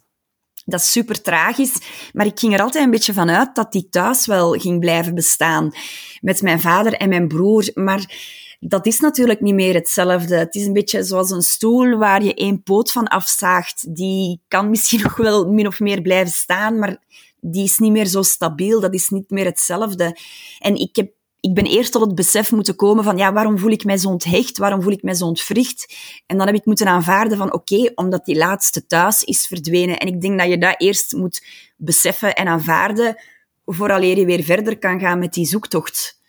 dat 0.64 0.80
is 0.80 0.90
super 0.90 1.22
tragisch, 1.22 1.78
maar 2.12 2.26
ik 2.26 2.38
ging 2.38 2.54
er 2.54 2.62
altijd 2.62 2.84
een 2.84 2.90
beetje 2.90 3.12
van 3.12 3.30
uit 3.30 3.54
dat 3.54 3.72
die 3.72 3.88
thuis 3.88 4.26
wel 4.26 4.52
ging 4.52 4.80
blijven 4.80 5.14
bestaan 5.14 5.72
met 6.20 6.42
mijn 6.42 6.60
vader 6.60 6.92
en 6.92 7.08
mijn 7.08 7.28
broer. 7.28 7.70
Maar 7.74 8.14
dat 8.60 8.86
is 8.86 9.00
natuurlijk 9.00 9.40
niet 9.40 9.54
meer 9.54 9.74
hetzelfde. 9.74 10.36
Het 10.36 10.54
is 10.54 10.66
een 10.66 10.72
beetje 10.72 11.02
zoals 11.02 11.30
een 11.30 11.42
stoel 11.42 11.98
waar 11.98 12.22
je 12.22 12.34
één 12.34 12.62
poot 12.62 12.92
van 12.92 13.08
afzaagt. 13.08 13.94
Die 13.96 14.40
kan 14.48 14.70
misschien 14.70 15.00
nog 15.06 15.16
wel 15.16 15.48
min 15.48 15.66
of 15.66 15.80
meer 15.80 16.02
blijven 16.02 16.32
staan, 16.32 16.78
maar 16.78 16.98
die 17.40 17.64
is 17.64 17.78
niet 17.78 17.92
meer 17.92 18.06
zo 18.06 18.22
stabiel. 18.22 18.80
Dat 18.80 18.94
is 18.94 19.08
niet 19.08 19.30
meer 19.30 19.44
hetzelfde. 19.44 20.18
En 20.58 20.74
ik 20.74 20.96
heb 20.96 21.12
ik 21.44 21.54
ben 21.54 21.64
eerst 21.64 21.92
tot 21.92 22.06
het 22.06 22.14
besef 22.14 22.52
moeten 22.52 22.76
komen 22.76 23.04
van, 23.04 23.16
ja, 23.16 23.32
waarom 23.32 23.58
voel 23.58 23.70
ik 23.70 23.84
mij 23.84 23.96
zo 23.96 24.08
onthecht? 24.08 24.58
Waarom 24.58 24.82
voel 24.82 24.92
ik 24.92 25.02
mij 25.02 25.14
zo 25.14 25.24
ontwricht? 25.24 25.94
En 26.26 26.36
dan 26.38 26.46
heb 26.46 26.56
ik 26.56 26.64
moeten 26.64 26.86
aanvaarden 26.86 27.38
van, 27.38 27.52
oké, 27.52 27.92
omdat 27.94 28.24
die 28.24 28.36
laatste 28.36 28.86
thuis 28.86 29.22
is 29.22 29.46
verdwenen. 29.46 29.98
En 29.98 30.06
ik 30.06 30.20
denk 30.20 30.38
dat 30.38 30.48
je 30.48 30.58
dat 30.58 30.80
eerst 30.80 31.12
moet 31.12 31.44
beseffen 31.76 32.34
en 32.34 32.46
aanvaarden, 32.46 33.16
vooraleer 33.64 34.18
je 34.18 34.24
weer 34.24 34.42
verder 34.42 34.78
kan 34.78 35.00
gaan 35.00 35.18
met 35.18 35.32
die 35.32 35.46
zoektocht. 35.46 36.20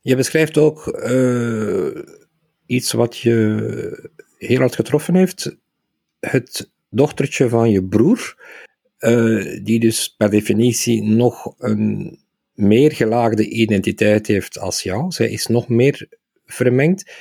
Je 0.00 0.16
beschrijft 0.16 0.58
ook 0.58 0.86
uh, 0.86 2.02
iets 2.66 2.92
wat 2.92 3.16
je 3.16 4.10
heel 4.38 4.58
hard 4.58 4.74
getroffen 4.74 5.14
heeft. 5.14 5.56
Het 6.20 6.70
dochtertje 6.90 7.48
van 7.48 7.70
je 7.70 7.84
broer, 7.84 8.36
uh, 8.98 9.64
die 9.64 9.80
dus 9.80 10.14
per 10.16 10.30
definitie 10.30 11.02
nog 11.02 11.54
een 11.58 12.18
meer 12.58 12.92
gelaagde 12.92 13.48
identiteit 13.48 14.26
heeft 14.26 14.58
als 14.58 14.82
jou. 14.82 15.10
Zij 15.10 15.30
is 15.30 15.46
nog 15.46 15.68
meer 15.68 16.08
vermengd. 16.44 17.12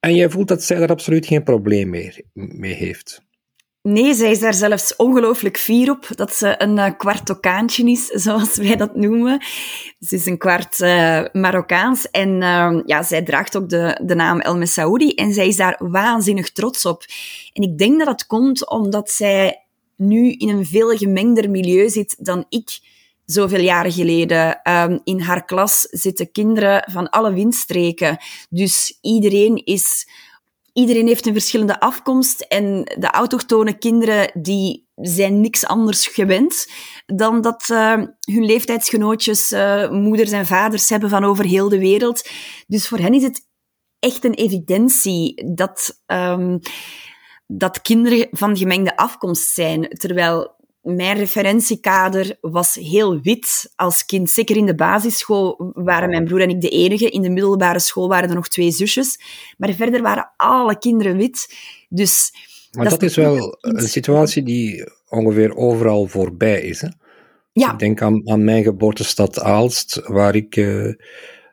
En 0.00 0.14
jij 0.14 0.30
voelt 0.30 0.48
dat 0.48 0.62
zij 0.62 0.78
daar 0.78 0.88
absoluut 0.88 1.26
geen 1.26 1.42
probleem 1.42 1.90
meer 1.90 2.20
mee 2.32 2.74
heeft. 2.74 3.24
Nee, 3.82 4.14
zij 4.14 4.30
is 4.30 4.40
daar 4.40 4.54
zelfs 4.54 4.96
ongelooflijk 4.96 5.58
fier 5.58 5.90
op 5.90 6.06
dat 6.14 6.34
ze 6.34 6.54
een 6.62 6.76
uh, 6.76 6.90
kwart 6.96 7.30
Okaantje 7.30 7.90
is, 7.90 8.06
zoals 8.24 8.56
wij 8.56 8.76
dat 8.76 8.96
noemen. 8.96 9.40
Ze 10.00 10.14
is 10.14 10.26
een 10.26 10.38
kwart 10.38 10.80
uh, 10.80 11.24
Marokkaans 11.32 12.10
en 12.10 12.28
uh, 12.28 12.80
ja, 12.84 13.02
zij 13.02 13.22
draagt 13.22 13.56
ook 13.56 13.68
de, 13.68 14.00
de 14.04 14.14
naam 14.14 14.40
El 14.40 14.56
Messaoudi 14.56 15.14
en 15.14 15.32
zij 15.32 15.46
is 15.46 15.56
daar 15.56 15.76
waanzinnig 15.78 16.52
trots 16.52 16.86
op. 16.86 17.04
En 17.52 17.62
ik 17.62 17.78
denk 17.78 17.98
dat 17.98 18.06
dat 18.06 18.26
komt 18.26 18.68
omdat 18.68 19.10
zij 19.10 19.66
nu 19.96 20.32
in 20.32 20.48
een 20.48 20.66
veel 20.66 20.96
gemengder 20.96 21.50
milieu 21.50 21.88
zit 21.88 22.16
dan 22.18 22.44
ik 22.48 22.78
zoveel 23.26 23.60
jaren 23.60 23.92
geleden. 23.92 24.60
Um, 24.70 25.00
in 25.04 25.20
haar 25.20 25.44
klas 25.44 25.80
zitten 25.80 26.32
kinderen 26.32 26.90
van 26.92 27.10
alle 27.10 27.32
windstreken. 27.32 28.18
Dus 28.48 28.98
iedereen 29.00 29.64
is... 29.64 30.08
Iedereen 30.72 31.06
heeft 31.06 31.26
een 31.26 31.32
verschillende 31.32 31.80
afkomst 31.80 32.40
en 32.40 32.84
de 32.98 33.10
autochtone 33.10 33.78
kinderen 33.78 34.30
die 34.42 34.88
zijn 34.94 35.40
niks 35.40 35.66
anders 35.66 36.06
gewend 36.06 36.70
dan 37.06 37.40
dat 37.40 37.68
uh, 37.72 37.92
hun 38.20 38.44
leeftijdsgenootjes 38.44 39.52
uh, 39.52 39.90
moeders 39.90 40.30
en 40.30 40.46
vaders 40.46 40.88
hebben 40.88 41.08
van 41.08 41.24
over 41.24 41.44
heel 41.44 41.68
de 41.68 41.78
wereld. 41.78 42.28
Dus 42.66 42.88
voor 42.88 42.98
hen 42.98 43.14
is 43.14 43.22
het 43.22 43.48
echt 43.98 44.24
een 44.24 44.34
evidentie 44.34 45.54
dat, 45.54 46.02
um, 46.06 46.58
dat 47.46 47.82
kinderen 47.82 48.28
van 48.30 48.56
gemengde 48.56 48.96
afkomst 48.96 49.54
zijn. 49.54 49.88
Terwijl 49.88 50.54
mijn 50.94 51.16
referentiekader 51.16 52.38
was 52.40 52.74
heel 52.74 53.20
wit 53.20 53.72
als 53.76 54.04
kind. 54.04 54.30
Zeker 54.30 54.56
in 54.56 54.66
de 54.66 54.74
basisschool 54.74 55.72
waren 55.74 56.08
mijn 56.08 56.24
broer 56.24 56.40
en 56.40 56.50
ik 56.50 56.60
de 56.60 56.68
enige. 56.68 57.10
In 57.10 57.22
de 57.22 57.30
middelbare 57.30 57.78
school 57.78 58.08
waren 58.08 58.28
er 58.28 58.34
nog 58.34 58.48
twee 58.48 58.70
zusjes. 58.70 59.18
Maar 59.58 59.72
verder 59.72 60.02
waren 60.02 60.32
alle 60.36 60.78
kinderen 60.78 61.16
wit. 61.16 61.54
Dus 61.88 62.32
maar 62.70 62.88
dat, 62.88 63.02
is 63.02 63.16
wel 63.16 63.58
een 63.60 63.88
situatie 63.88 64.42
die 64.42 64.88
ongeveer 65.08 65.56
overal 65.56 66.06
voorbij 66.06 66.60
is. 66.60 66.80
Hè? 66.80 66.88
Ja. 67.52 67.72
Ik 67.72 67.78
denk 67.78 68.02
aan, 68.02 68.28
aan 68.28 68.44
mijn 68.44 68.62
geboortestad 68.62 69.40
Aalst, 69.40 70.00
waar 70.04 70.34
ik 70.34 70.56
uh, 70.56 70.92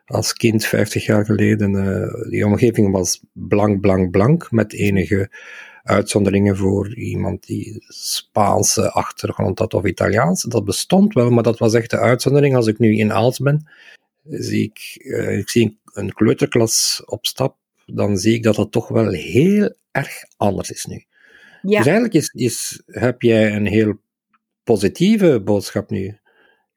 als 0.04 0.32
kind 0.32 0.64
50 0.64 1.06
jaar 1.06 1.24
geleden, 1.24 1.72
uh, 1.72 2.30
die 2.30 2.46
omgeving 2.46 2.92
was 2.92 3.24
blank, 3.32 3.80
blank, 3.80 4.10
blank, 4.10 4.50
met 4.50 4.72
enige 4.72 5.30
uitzonderingen 5.84 6.56
voor 6.56 6.94
iemand 6.94 7.46
die 7.46 7.84
Spaanse 7.88 8.90
achtergrond 8.90 9.58
had 9.58 9.74
of 9.74 9.84
Italiaans. 9.84 10.42
Dat 10.42 10.64
bestond 10.64 11.14
wel, 11.14 11.30
maar 11.30 11.42
dat 11.42 11.58
was 11.58 11.74
echt 11.74 11.90
de 11.90 11.98
uitzondering. 11.98 12.56
Als 12.56 12.66
ik 12.66 12.78
nu 12.78 12.96
in 12.96 13.12
Aalst 13.12 13.42
ben, 13.42 13.68
zie 14.28 14.62
ik, 14.62 15.04
uh, 15.04 15.38
ik 15.38 15.48
zie 15.48 15.78
een 15.92 16.12
kleuterklas 16.12 17.02
op 17.06 17.26
stap, 17.26 17.56
dan 17.86 18.16
zie 18.16 18.34
ik 18.34 18.42
dat 18.42 18.54
dat 18.54 18.72
toch 18.72 18.88
wel 18.88 19.10
heel 19.10 19.74
erg 19.90 20.24
anders 20.36 20.70
is 20.70 20.84
nu. 20.84 21.04
Ja. 21.62 21.76
Dus 21.76 21.86
eigenlijk 21.86 22.14
is, 22.14 22.28
is, 22.28 22.82
heb 22.86 23.22
jij 23.22 23.54
een 23.54 23.66
heel 23.66 23.94
positieve 24.64 25.40
boodschap 25.40 25.90
nu. 25.90 26.18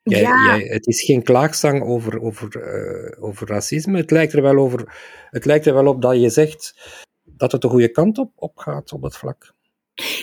Jij, 0.04 0.22
ja. 0.22 0.46
jij, 0.46 0.68
het 0.68 0.88
is 0.88 1.04
geen 1.04 1.24
klaagzang 1.24 1.84
over, 1.84 2.22
over, 2.22 2.50
uh, 2.56 3.24
over 3.24 3.48
racisme. 3.48 3.98
Het 3.98 4.12
lijkt, 4.12 4.34
er 4.34 4.42
wel 4.42 4.58
over, 4.58 4.94
het 5.30 5.46
lijkt 5.46 5.66
er 5.66 5.74
wel 5.74 5.88
op 5.88 6.02
dat 6.02 6.22
je 6.22 6.30
zegt 6.30 6.74
dat 7.38 7.52
het 7.52 7.62
de 7.62 7.70
goede 7.70 7.92
kant 7.92 8.18
op, 8.18 8.32
op 8.36 8.58
gaat 8.58 8.94
op 8.94 9.02
dat 9.02 9.18
vlak. 9.18 9.56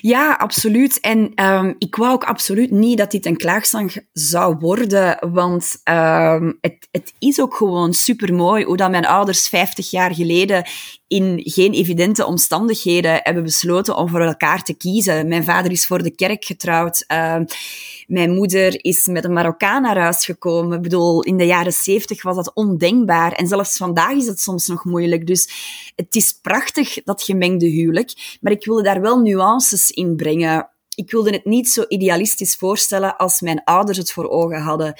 Ja, 0.00 0.32
absoluut. 0.32 1.00
En 1.00 1.44
um, 1.44 1.74
ik 1.78 1.96
wou 1.96 2.12
ook 2.12 2.24
absoluut 2.24 2.70
niet 2.70 2.98
dat 2.98 3.10
dit 3.10 3.26
een 3.26 3.36
klaagzang 3.36 4.06
zou 4.12 4.56
worden, 4.58 5.28
want 5.32 5.80
um, 5.84 6.58
het, 6.60 6.88
het 6.90 7.12
is 7.18 7.40
ook 7.40 7.54
gewoon 7.54 7.92
supermooi 7.92 8.64
hoe 8.64 8.76
dat 8.76 8.90
mijn 8.90 9.06
ouders 9.06 9.48
50 9.48 9.90
jaar 9.90 10.14
geleden 10.14 10.64
in 11.08 11.40
geen 11.44 11.72
evidente 11.72 12.26
omstandigheden 12.26 13.20
hebben 13.22 13.42
besloten 13.42 13.96
om 13.96 14.08
voor 14.08 14.20
elkaar 14.20 14.62
te 14.62 14.74
kiezen. 14.74 15.28
Mijn 15.28 15.44
vader 15.44 15.70
is 15.70 15.86
voor 15.86 16.02
de 16.02 16.14
kerk 16.14 16.44
getrouwd. 16.44 17.04
Uh, 17.08 17.36
mijn 18.06 18.34
moeder 18.34 18.84
is 18.84 19.06
met 19.06 19.24
een 19.24 19.32
Marokkaan 19.32 19.82
naar 19.82 19.98
huis 19.98 20.24
gekomen. 20.24 20.76
Ik 20.76 20.82
bedoel, 20.82 21.22
in 21.22 21.36
de 21.36 21.46
jaren 21.46 21.72
zeventig 21.72 22.22
was 22.22 22.36
dat 22.36 22.54
ondenkbaar. 22.54 23.32
En 23.32 23.46
zelfs 23.46 23.76
vandaag 23.76 24.12
is 24.12 24.26
het 24.26 24.40
soms 24.40 24.66
nog 24.66 24.84
moeilijk. 24.84 25.26
Dus 25.26 25.48
het 25.96 26.14
is 26.14 26.38
prachtig, 26.42 27.02
dat 27.02 27.22
gemengde 27.22 27.66
huwelijk. 27.66 28.38
Maar 28.40 28.52
ik 28.52 28.64
wilde 28.64 28.82
daar 28.82 29.00
wel 29.00 29.18
nuances 29.18 29.90
in 29.90 30.16
brengen. 30.16 30.68
Ik 30.94 31.10
wilde 31.10 31.30
het 31.30 31.44
niet 31.44 31.68
zo 31.68 31.84
idealistisch 31.88 32.56
voorstellen 32.56 33.16
als 33.16 33.40
mijn 33.40 33.64
ouders 33.64 33.98
het 33.98 34.12
voor 34.12 34.28
ogen 34.28 34.60
hadden. 34.60 34.94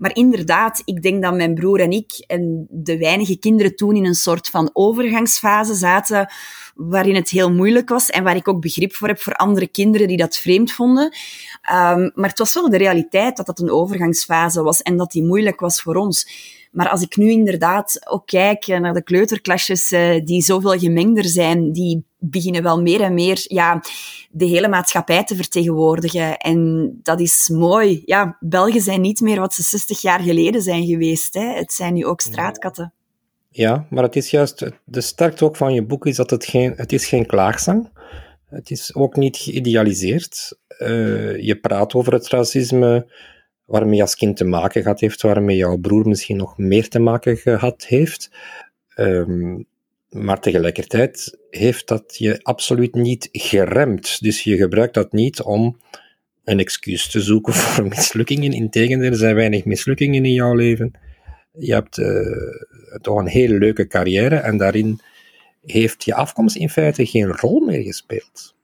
Maar 0.00 0.14
inderdaad, 0.14 0.82
ik 0.84 1.02
denk 1.02 1.22
dat 1.22 1.34
mijn 1.34 1.54
broer 1.54 1.80
en 1.80 1.90
ik 1.90 2.24
en 2.26 2.66
de 2.70 2.98
weinige 2.98 3.38
kinderen 3.38 3.76
toen 3.76 3.96
in 3.96 4.04
een 4.04 4.14
soort 4.14 4.48
van 4.48 4.70
overgangsfase 4.72 5.74
zaten, 5.74 6.32
waarin 6.74 7.14
het 7.14 7.30
heel 7.30 7.52
moeilijk 7.52 7.88
was 7.88 8.10
en 8.10 8.24
waar 8.24 8.36
ik 8.36 8.48
ook 8.48 8.60
begrip 8.60 8.94
voor 8.94 9.08
heb 9.08 9.20
voor 9.20 9.34
andere 9.34 9.66
kinderen 9.68 10.08
die 10.08 10.16
dat 10.16 10.36
vreemd 10.36 10.72
vonden. 10.72 11.04
Um, 11.04 12.10
maar 12.14 12.28
het 12.28 12.38
was 12.38 12.54
wel 12.54 12.70
de 12.70 12.76
realiteit 12.76 13.36
dat 13.36 13.46
dat 13.46 13.60
een 13.60 13.70
overgangsfase 13.70 14.62
was 14.62 14.82
en 14.82 14.96
dat 14.96 15.10
die 15.10 15.24
moeilijk 15.24 15.60
was 15.60 15.82
voor 15.82 15.94
ons. 15.94 16.28
Maar 16.70 16.88
als 16.88 17.02
ik 17.02 17.16
nu 17.16 17.30
inderdaad 17.30 18.00
ook 18.08 18.26
kijk 18.26 18.66
naar 18.66 18.94
de 18.94 19.02
kleuterklasjes 19.02 19.92
uh, 19.92 20.24
die 20.24 20.42
zoveel 20.42 20.78
gemengder 20.78 21.24
zijn, 21.24 21.72
die 21.72 22.04
beginnen 22.18 22.62
wel 22.62 22.82
meer 22.82 23.00
en 23.00 23.14
meer 23.14 23.42
ja, 23.42 23.82
de 24.30 24.44
hele 24.44 24.68
maatschappij 24.68 25.24
te 25.24 25.36
vertegenwoordigen. 25.36 26.36
En 26.36 26.90
dat 27.02 27.20
is 27.20 27.48
mooi. 27.48 28.02
Ja, 28.04 28.36
Belgen 28.40 28.80
zijn 28.80 29.00
niet 29.00 29.20
meer 29.20 29.40
wat 29.40 29.54
ze 29.54 29.62
60 29.62 30.00
jaar 30.00 30.20
geleden 30.20 30.62
zijn 30.62 30.86
geweest. 30.86 31.34
Hè. 31.34 31.54
Het 31.54 31.72
zijn 31.72 31.94
nu 31.94 32.04
ook 32.06 32.20
straatkatten. 32.20 32.92
Ja, 33.48 33.86
maar 33.90 34.02
het 34.02 34.16
is 34.16 34.30
juist, 34.30 34.70
de 34.84 35.00
sterkte 35.00 35.44
ook 35.44 35.56
van 35.56 35.74
je 35.74 35.82
boek 35.82 36.06
is 36.06 36.16
dat 36.16 36.30
het 36.30 36.44
geen, 36.44 36.72
het 36.76 36.92
is 36.92 37.06
geen 37.06 37.26
klaagzang. 37.26 37.90
Het 38.48 38.70
is 38.70 38.94
ook 38.94 39.16
niet 39.16 39.36
geïdealiseerd. 39.36 40.58
Uh, 40.78 41.40
je 41.40 41.58
praat 41.60 41.94
over 41.94 42.12
het 42.12 42.28
racisme 42.28 43.06
waarmee 43.70 43.96
je 43.96 44.02
als 44.02 44.16
kind 44.16 44.36
te 44.36 44.44
maken 44.44 44.82
gehad 44.82 45.00
heeft, 45.00 45.22
waarmee 45.22 45.56
jouw 45.56 45.76
broer 45.76 46.08
misschien 46.08 46.36
nog 46.36 46.58
meer 46.58 46.88
te 46.88 46.98
maken 46.98 47.36
gehad 47.36 47.86
heeft. 47.86 48.30
Um, 48.96 49.66
maar 50.08 50.40
tegelijkertijd 50.40 51.38
heeft 51.50 51.88
dat 51.88 52.16
je 52.18 52.40
absoluut 52.42 52.94
niet 52.94 53.28
geremd. 53.32 54.22
Dus 54.22 54.42
je 54.42 54.56
gebruikt 54.56 54.94
dat 54.94 55.12
niet 55.12 55.42
om 55.42 55.80
een 56.44 56.58
excuus 56.58 57.10
te 57.10 57.20
zoeken 57.20 57.52
voor 57.60 57.88
mislukkingen. 57.88 58.52
Integendeel, 58.52 59.10
er 59.10 59.16
zijn 59.16 59.34
weinig 59.34 59.64
mislukkingen 59.64 60.24
in 60.24 60.32
jouw 60.32 60.54
leven. 60.54 60.92
Je 61.52 61.72
hebt 61.72 61.98
uh, 61.98 62.96
toch 63.00 63.18
een 63.18 63.26
hele 63.26 63.58
leuke 63.58 63.86
carrière 63.86 64.36
en 64.36 64.56
daarin 64.56 65.00
heeft 65.62 66.04
je 66.04 66.14
afkomst 66.14 66.56
in 66.56 66.70
feite 66.70 67.06
geen 67.06 67.26
rol 67.26 67.60
meer 67.60 67.82
gespeeld. 67.82 68.54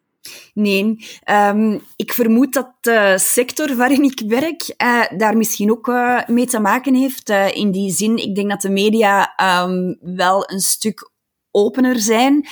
Nee, 0.55 0.97
um, 1.31 1.81
ik 1.97 2.12
vermoed 2.12 2.53
dat 2.53 2.73
de 2.81 3.15
sector 3.17 3.77
waarin 3.77 4.03
ik 4.03 4.23
werk 4.27 4.75
uh, 4.83 5.19
daar 5.19 5.37
misschien 5.37 5.71
ook 5.71 5.87
uh, 5.87 6.21
mee 6.27 6.47
te 6.47 6.61
maken 6.61 6.95
heeft. 6.95 7.31
Uh, 7.31 7.57
in 7.57 7.71
die 7.71 7.93
zin, 7.93 8.17
ik 8.17 8.35
denk 8.35 8.51
dat 8.51 8.61
de 8.61 8.71
media 8.71 9.35
um, 9.65 9.99
wel 10.01 10.51
een 10.51 10.61
stuk 10.61 11.11
opener 11.51 11.99
zijn. 12.01 12.49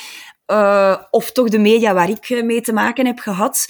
of 1.10 1.32
toch 1.32 1.48
de 1.48 1.58
media 1.58 1.94
waar 1.94 2.10
ik 2.10 2.42
mee 2.44 2.60
te 2.60 2.72
maken 2.72 3.06
heb 3.06 3.18
gehad. 3.18 3.66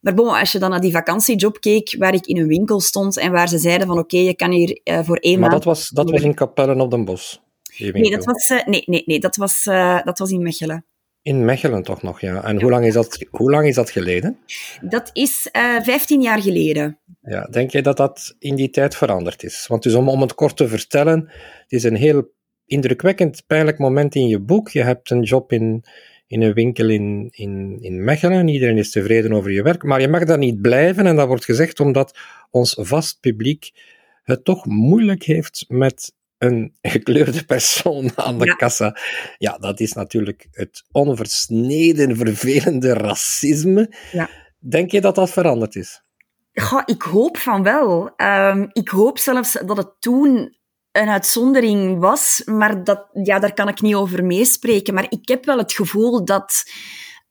Maar 0.00 0.14
bon, 0.14 0.28
als 0.28 0.52
je 0.52 0.58
dan 0.58 0.70
naar 0.70 0.80
die 0.80 0.92
vakantiejob 0.92 1.60
keek, 1.60 1.94
waar 1.98 2.14
ik 2.14 2.26
in 2.26 2.38
een 2.38 2.46
winkel 2.46 2.80
stond 2.80 3.18
en 3.18 3.32
waar 3.32 3.48
ze 3.48 3.58
zeiden 3.58 3.86
van 3.86 3.98
oké, 3.98 4.14
okay, 4.14 4.26
je 4.26 4.34
kan 4.34 4.50
hier 4.50 4.80
voor 4.84 5.16
één 5.16 5.40
maar 5.40 5.50
maand... 5.50 5.50
Maar 5.50 5.50
dat 5.50 5.64
was, 5.64 5.88
dat 5.88 6.10
was 6.10 6.22
in 6.22 6.34
Capellen 6.34 6.80
op 6.80 6.90
den 6.90 7.04
Bos? 7.04 7.40
Nee, 7.78 8.10
dat 8.10 8.24
was, 8.24 8.48
nee, 8.48 8.82
nee, 8.86 9.02
nee, 9.06 9.20
dat 9.20 9.36
was, 9.36 9.64
dat 10.04 10.18
was 10.18 10.30
in 10.30 10.42
Mechelen. 10.42 10.84
In 11.26 11.44
Mechelen 11.44 11.82
toch 11.82 12.02
nog, 12.02 12.20
ja. 12.20 12.44
En 12.44 12.60
hoe 12.60 12.70
lang 12.70 12.84
is 12.84 12.94
dat, 12.94 13.26
hoe 13.30 13.50
lang 13.50 13.66
is 13.66 13.74
dat 13.74 13.90
geleden? 13.90 14.38
Dat 14.80 15.10
is 15.12 15.48
uh, 15.52 15.76
eh, 15.76 15.82
15 15.82 16.20
jaar 16.20 16.42
geleden. 16.42 16.98
Ja, 17.22 17.44
denk 17.44 17.70
jij 17.70 17.82
dat 17.82 17.96
dat 17.96 18.36
in 18.38 18.54
die 18.54 18.70
tijd 18.70 18.96
veranderd 18.96 19.42
is? 19.42 19.66
Want 19.66 19.82
dus 19.82 19.94
om, 19.94 20.08
om 20.08 20.20
het 20.20 20.34
kort 20.34 20.56
te 20.56 20.68
vertellen, 20.68 21.20
het 21.62 21.72
is 21.72 21.84
een 21.84 21.96
heel 21.96 22.30
indrukwekkend, 22.66 23.42
pijnlijk 23.46 23.78
moment 23.78 24.14
in 24.14 24.28
je 24.28 24.40
boek. 24.40 24.70
Je 24.70 24.82
hebt 24.82 25.10
een 25.10 25.22
job 25.22 25.52
in, 25.52 25.84
in 26.26 26.42
een 26.42 26.52
winkel 26.52 26.88
in, 26.88 27.28
in, 27.30 27.78
in 27.80 28.04
Mechelen. 28.04 28.48
Iedereen 28.48 28.78
is 28.78 28.90
tevreden 28.90 29.32
over 29.32 29.50
je 29.50 29.62
werk, 29.62 29.82
maar 29.82 30.00
je 30.00 30.08
mag 30.08 30.24
daar 30.24 30.38
niet 30.38 30.60
blijven. 30.60 31.06
En 31.06 31.16
dat 31.16 31.26
wordt 31.26 31.44
gezegd 31.44 31.80
omdat 31.80 32.18
ons 32.50 32.76
vast 32.80 33.20
publiek 33.20 33.70
het 34.22 34.44
toch 34.44 34.66
moeilijk 34.66 35.22
heeft 35.22 35.64
met 35.68 36.12
een 36.38 36.76
gekleurde 36.82 37.44
persoon 37.44 38.10
aan 38.14 38.38
de 38.38 38.56
kassa. 38.56 38.96
Ja, 39.38 39.58
dat 39.58 39.80
is 39.80 39.92
natuurlijk 39.92 40.46
het 40.50 40.84
onversneden, 40.92 42.16
vervelende 42.16 42.92
racisme. 42.92 43.94
Ja. 44.12 44.28
Denk 44.58 44.90
je 44.90 45.00
dat 45.00 45.14
dat 45.14 45.30
veranderd 45.30 45.76
is? 45.76 46.02
Ik 46.84 47.02
hoop 47.02 47.36
van 47.36 47.62
wel. 47.62 48.10
Um, 48.16 48.68
ik 48.72 48.88
hoop 48.88 49.18
zelfs 49.18 49.52
dat 49.52 49.76
het 49.76 50.00
toen 50.00 50.56
een 50.92 51.08
uitzondering 51.08 51.98
was, 51.98 52.42
maar 52.44 52.84
dat, 52.84 53.08
ja, 53.12 53.38
daar 53.38 53.54
kan 53.54 53.68
ik 53.68 53.80
niet 53.80 53.94
over 53.94 54.24
meespreken. 54.24 54.94
Maar 54.94 55.06
ik 55.08 55.28
heb 55.28 55.44
wel 55.44 55.58
het 55.58 55.72
gevoel 55.72 56.24
dat 56.24 56.64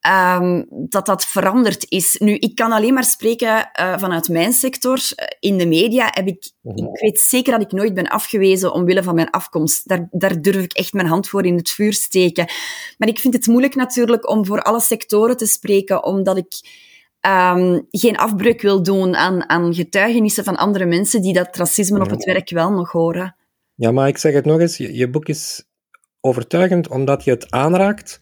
um, 0.08 0.66
dat 0.70 1.06
dat 1.06 1.26
veranderd 1.26 1.86
is. 1.90 2.16
Nu, 2.20 2.34
ik 2.34 2.56
kan 2.56 2.72
alleen 2.72 2.94
maar 2.94 3.04
spreken 3.04 3.70
uh, 3.80 3.98
vanuit 3.98 4.30
mijn 4.30 4.54
sector. 4.54 5.00
In 5.40 5.58
de 5.58 5.66
media 5.66 6.08
heb 6.12 6.28
ik, 6.28 6.52
ik 6.64 7.00
weet 7.00 7.20
zeker 7.20 7.52
dat 7.52 7.62
ik 7.62 7.72
nooit 7.72 7.94
ben 7.94 8.08
afgewezen 8.08 8.74
omwille 8.74 9.04
van 9.04 9.16
mijn 9.16 9.30
afkomst. 9.30 9.88
Daar, 9.88 10.08
daar 10.12 10.42
durf 10.42 10.64
ik 10.64 10.74
echt 10.74 10.94
mijn 10.94 11.08
hand 11.08 11.30
voor 11.30 11.46
in 11.46 11.56
het 11.56 11.70
vuur 11.70 11.94
steken. 11.94 12.46
Maar 12.98 13.08
ik 13.08 13.20
vind 13.20 13.34
het 13.34 13.48
moeilijk 13.48 13.76
natuurlijk 13.76 14.30
om 14.30 14.46
voor 14.46 14.62
alle 14.62 14.82
sectoren 14.82 15.38
te 15.38 15.46
spreken, 15.46 16.04
omdat 16.04 16.38
ik 16.38 16.54
um, 17.28 17.88
geen 17.90 18.18
afbreuk 18.18 18.62
wil 18.62 18.84
doen 18.84 19.16
aan, 19.16 19.50
aan 19.50 19.74
getuigenissen 19.74 20.44
van 20.44 20.56
andere 20.56 20.86
mensen 20.86 21.22
die 21.22 21.34
dat 21.34 21.56
racisme 21.56 22.00
op 22.00 22.10
het 22.10 22.24
werk 22.24 22.50
wel 22.50 22.72
nog 22.72 22.92
horen. 22.92 23.36
Ja, 23.76 23.92
maar 23.92 24.08
ik 24.08 24.18
zeg 24.18 24.34
het 24.34 24.46
nog 24.46 24.60
eens, 24.60 24.78
je, 24.78 24.94
je 24.94 25.10
boek 25.10 25.28
is 25.28 25.64
overtuigend 26.22 26.90
omdat 26.90 27.24
je 27.24 27.32
het 27.32 27.52
aanraakt 27.52 28.20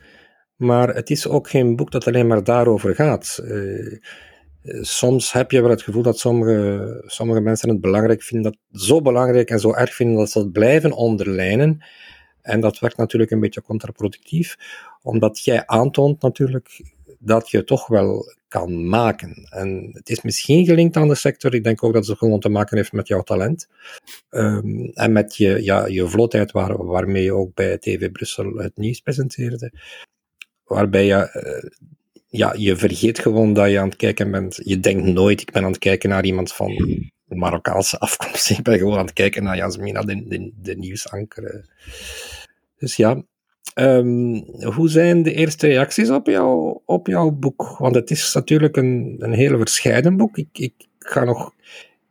maar 0.63 0.95
het 0.95 1.09
is 1.09 1.27
ook 1.27 1.49
geen 1.49 1.75
boek 1.75 1.91
dat 1.91 2.07
alleen 2.07 2.27
maar 2.27 2.43
daarover 2.43 2.95
gaat. 2.95 3.39
Uh, 3.43 3.97
soms 4.81 5.31
heb 5.31 5.51
je 5.51 5.61
wel 5.61 5.69
het 5.69 5.81
gevoel 5.81 6.03
dat 6.03 6.19
sommige, 6.19 7.03
sommige 7.05 7.39
mensen 7.39 7.69
het 7.69 7.81
belangrijk 7.81 8.23
vinden, 8.23 8.51
dat 8.51 8.81
zo 8.81 9.01
belangrijk 9.01 9.49
en 9.49 9.59
zo 9.59 9.73
erg 9.73 9.93
vinden 9.93 10.17
dat 10.17 10.29
ze 10.29 10.39
het 10.39 10.51
blijven 10.51 10.91
onderlijnen. 10.91 11.85
En 12.41 12.59
dat 12.59 12.79
werkt 12.79 12.97
natuurlijk 12.97 13.31
een 13.31 13.39
beetje 13.39 13.61
contraproductief, 13.61 14.57
omdat 15.01 15.43
jij 15.43 15.65
aantoont 15.65 16.21
natuurlijk 16.21 16.81
dat 17.19 17.49
je 17.49 17.63
toch 17.63 17.87
wel 17.87 18.33
kan 18.47 18.87
maken. 18.87 19.47
En 19.49 19.89
het 19.93 20.09
is 20.09 20.21
misschien 20.21 20.65
gelinkt 20.65 20.95
aan 20.95 21.07
de 21.07 21.15
sector. 21.15 21.53
Ik 21.53 21.63
denk 21.63 21.83
ook 21.83 21.93
dat 21.93 22.07
het 22.07 22.17
gewoon 22.17 22.39
te 22.39 22.49
maken 22.49 22.77
heeft 22.77 22.91
met 22.91 23.07
jouw 23.07 23.21
talent. 23.21 23.67
Um, 24.29 24.91
en 24.93 25.11
met 25.11 25.35
je, 25.35 25.63
ja, 25.63 25.85
je 25.85 26.07
vlotheid 26.07 26.51
waar, 26.51 26.85
waarmee 26.85 27.23
je 27.23 27.33
ook 27.33 27.53
bij 27.53 27.77
TV 27.77 28.11
Brussel 28.11 28.55
het 28.55 28.77
nieuws 28.77 28.99
presenteerde 28.99 29.71
waarbij 30.65 31.05
je, 31.05 31.29
uh, 31.33 31.69
ja, 32.27 32.53
je 32.57 32.75
vergeet 32.75 33.19
gewoon 33.19 33.53
dat 33.53 33.69
je 33.69 33.79
aan 33.79 33.87
het 33.87 33.95
kijken 33.95 34.31
bent. 34.31 34.59
Je 34.63 34.79
denkt 34.79 35.03
nooit, 35.03 35.41
ik 35.41 35.51
ben 35.51 35.63
aan 35.63 35.71
het 35.71 35.79
kijken 35.79 36.09
naar 36.09 36.25
iemand 36.25 36.53
van 36.53 37.01
Marokkaanse 37.27 37.99
afkomst. 37.99 38.49
Ik 38.57 38.61
ben 38.61 38.77
gewoon 38.77 38.97
aan 38.97 39.05
het 39.05 39.13
kijken 39.13 39.43
naar 39.43 39.57
Jasmina, 39.57 40.01
de, 40.01 40.27
de, 40.27 40.51
de 40.61 40.75
nieuwsanker. 40.75 41.69
Dus 42.77 42.95
ja, 42.95 43.23
um, 43.75 44.45
hoe 44.63 44.89
zijn 44.89 45.23
de 45.23 45.33
eerste 45.33 45.67
reacties 45.67 46.09
op, 46.09 46.27
jou, 46.27 46.79
op 46.85 47.07
jouw 47.07 47.31
boek? 47.31 47.75
Want 47.77 47.95
het 47.95 48.11
is 48.11 48.33
natuurlijk 48.33 48.75
een, 48.75 49.15
een 49.19 49.33
hele 49.33 49.57
verscheiden 49.57 50.17
boek. 50.17 50.37
Ik, 50.37 50.47
ik 50.51 50.73
ga 50.99 51.23
nog 51.23 51.53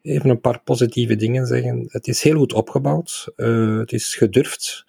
even 0.02 0.30
een 0.30 0.40
paar 0.40 0.60
positieve 0.60 1.16
dingen 1.16 1.46
zeggen. 1.46 1.84
Het 1.88 2.08
is 2.08 2.22
heel 2.22 2.38
goed 2.38 2.52
opgebouwd. 2.52 3.32
Uh, 3.36 3.78
het 3.78 3.92
is 3.92 4.14
gedurfd. 4.14 4.84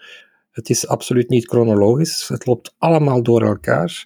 Het 0.54 0.70
is 0.70 0.88
absoluut 0.88 1.30
niet 1.30 1.48
chronologisch. 1.48 2.28
Het 2.28 2.46
loopt 2.46 2.74
allemaal 2.78 3.24
door 3.24 3.42
elkaar. 3.42 4.06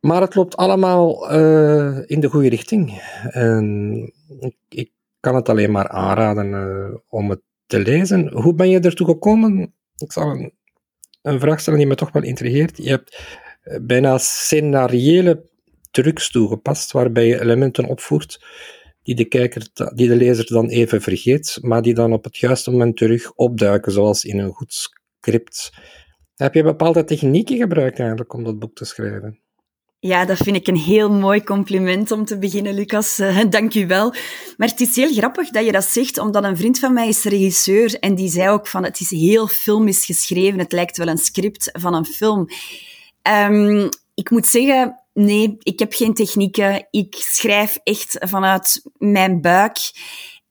Maar 0.00 0.20
het 0.20 0.34
loopt 0.34 0.56
allemaal 0.56 1.32
uh, 1.32 1.98
in 2.06 2.20
de 2.20 2.28
goede 2.28 2.48
richting. 2.48 3.02
En 3.30 3.94
ik, 4.40 4.56
ik, 4.68 4.90
kan 5.20 5.34
het 5.34 5.48
alleen 5.48 5.70
maar 5.70 5.88
aanraden 5.88 6.46
uh, 6.46 6.96
om 7.08 7.30
het 7.30 7.40
te 7.66 7.78
lezen. 7.78 8.32
Hoe 8.32 8.54
ben 8.54 8.70
je 8.70 8.80
ertoe 8.80 9.06
gekomen? 9.06 9.74
Ik 9.96 10.12
zal 10.12 10.50
een, 11.22 11.40
vraag 11.40 11.60
stellen 11.60 11.78
die 11.78 11.88
me 11.88 11.94
toch 11.94 12.12
wel 12.12 12.22
intrigeert. 12.22 12.76
Je 12.76 12.88
hebt 12.88 13.22
bijna 13.82 14.18
scenariële 14.18 15.50
trucs 15.90 16.30
toegepast, 16.30 16.92
waarbij 16.92 17.26
je 17.26 17.40
elementen 17.40 17.84
opvoert 17.84 18.44
die 19.02 19.14
de, 19.14 19.24
kijker, 19.24 19.68
die 19.94 20.08
de 20.08 20.16
lezer 20.16 20.46
dan 20.46 20.68
even 20.68 21.02
vergeet, 21.02 21.58
maar 21.60 21.82
die 21.82 21.94
dan 21.94 22.12
op 22.12 22.24
het 22.24 22.36
juiste 22.36 22.70
moment 22.70 22.96
terug 22.96 23.32
opduiken, 23.32 23.92
zoals 23.92 24.24
in 24.24 24.38
een 24.38 24.52
goed 24.52 24.72
Heb 26.34 26.54
je 26.54 26.62
bepaalde 26.62 27.04
technieken 27.04 27.56
gebruikt 27.56 27.98
eigenlijk 27.98 28.32
om 28.32 28.44
dat 28.44 28.58
boek 28.58 28.74
te 28.74 28.84
schrijven? 28.84 29.38
Ja, 29.98 30.24
dat 30.24 30.36
vind 30.36 30.56
ik 30.56 30.66
een 30.66 30.76
heel 30.76 31.10
mooi 31.10 31.44
compliment 31.44 32.10
om 32.10 32.24
te 32.24 32.38
beginnen, 32.38 32.74
Lucas. 32.74 33.18
Uh, 33.18 33.44
dank 33.50 33.74
u 33.74 33.86
wel. 33.86 34.14
Maar 34.56 34.68
het 34.68 34.80
is 34.80 34.96
heel 34.96 35.12
grappig 35.12 35.50
dat 35.50 35.64
je 35.64 35.72
dat 35.72 35.84
zegt, 35.84 36.18
omdat 36.18 36.44
een 36.44 36.56
vriend 36.56 36.78
van 36.78 36.92
mij 36.92 37.08
is 37.08 37.24
regisseur 37.24 37.98
en 37.98 38.14
die 38.14 38.28
zei 38.28 38.48
ook 38.48 38.66
van 38.66 38.84
het 38.84 39.00
is 39.00 39.10
heel 39.10 39.46
filmisch 39.46 40.04
geschreven, 40.04 40.58
het 40.58 40.72
lijkt 40.72 40.96
wel 40.96 41.08
een 41.08 41.18
script 41.18 41.70
van 41.72 41.94
een 41.94 42.04
film. 42.04 42.46
Um, 43.48 43.88
ik 44.14 44.30
moet 44.30 44.46
zeggen, 44.46 45.00
nee, 45.12 45.56
ik 45.58 45.78
heb 45.78 45.92
geen 45.92 46.14
technieken. 46.14 46.86
Ik 46.90 47.14
schrijf 47.18 47.78
echt 47.82 48.16
vanuit 48.20 48.82
mijn 48.98 49.40
buik. 49.40 49.78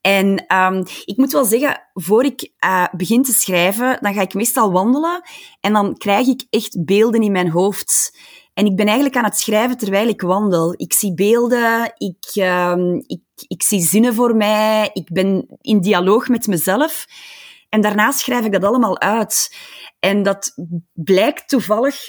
En 0.06 0.44
um, 0.54 0.82
ik 1.04 1.16
moet 1.16 1.32
wel 1.32 1.44
zeggen, 1.44 1.82
voor 1.94 2.24
ik 2.24 2.52
uh, 2.64 2.86
begin 2.92 3.22
te 3.22 3.32
schrijven, 3.32 3.98
dan 4.00 4.14
ga 4.14 4.20
ik 4.20 4.34
meestal 4.34 4.72
wandelen 4.72 5.22
en 5.60 5.72
dan 5.72 5.96
krijg 5.96 6.26
ik 6.26 6.46
echt 6.50 6.84
beelden 6.84 7.22
in 7.22 7.32
mijn 7.32 7.50
hoofd. 7.50 8.18
En 8.54 8.66
ik 8.66 8.76
ben 8.76 8.86
eigenlijk 8.86 9.16
aan 9.16 9.24
het 9.24 9.38
schrijven 9.38 9.76
terwijl 9.76 10.08
ik 10.08 10.20
wandel. 10.20 10.74
Ik 10.76 10.92
zie 10.92 11.14
beelden, 11.14 11.92
ik, 11.96 12.32
um, 12.34 13.02
ik, 13.06 13.22
ik 13.46 13.62
zie 13.62 13.80
zinnen 13.80 14.14
voor 14.14 14.36
mij, 14.36 14.90
ik 14.92 15.12
ben 15.12 15.46
in 15.60 15.80
dialoog 15.80 16.28
met 16.28 16.46
mezelf. 16.46 17.06
En 17.68 17.80
daarna 17.80 18.10
schrijf 18.10 18.44
ik 18.44 18.52
dat 18.52 18.64
allemaal 18.64 19.00
uit. 19.00 19.56
En 20.00 20.22
dat 20.22 20.54
blijkt 20.92 21.48
toevallig 21.48 22.08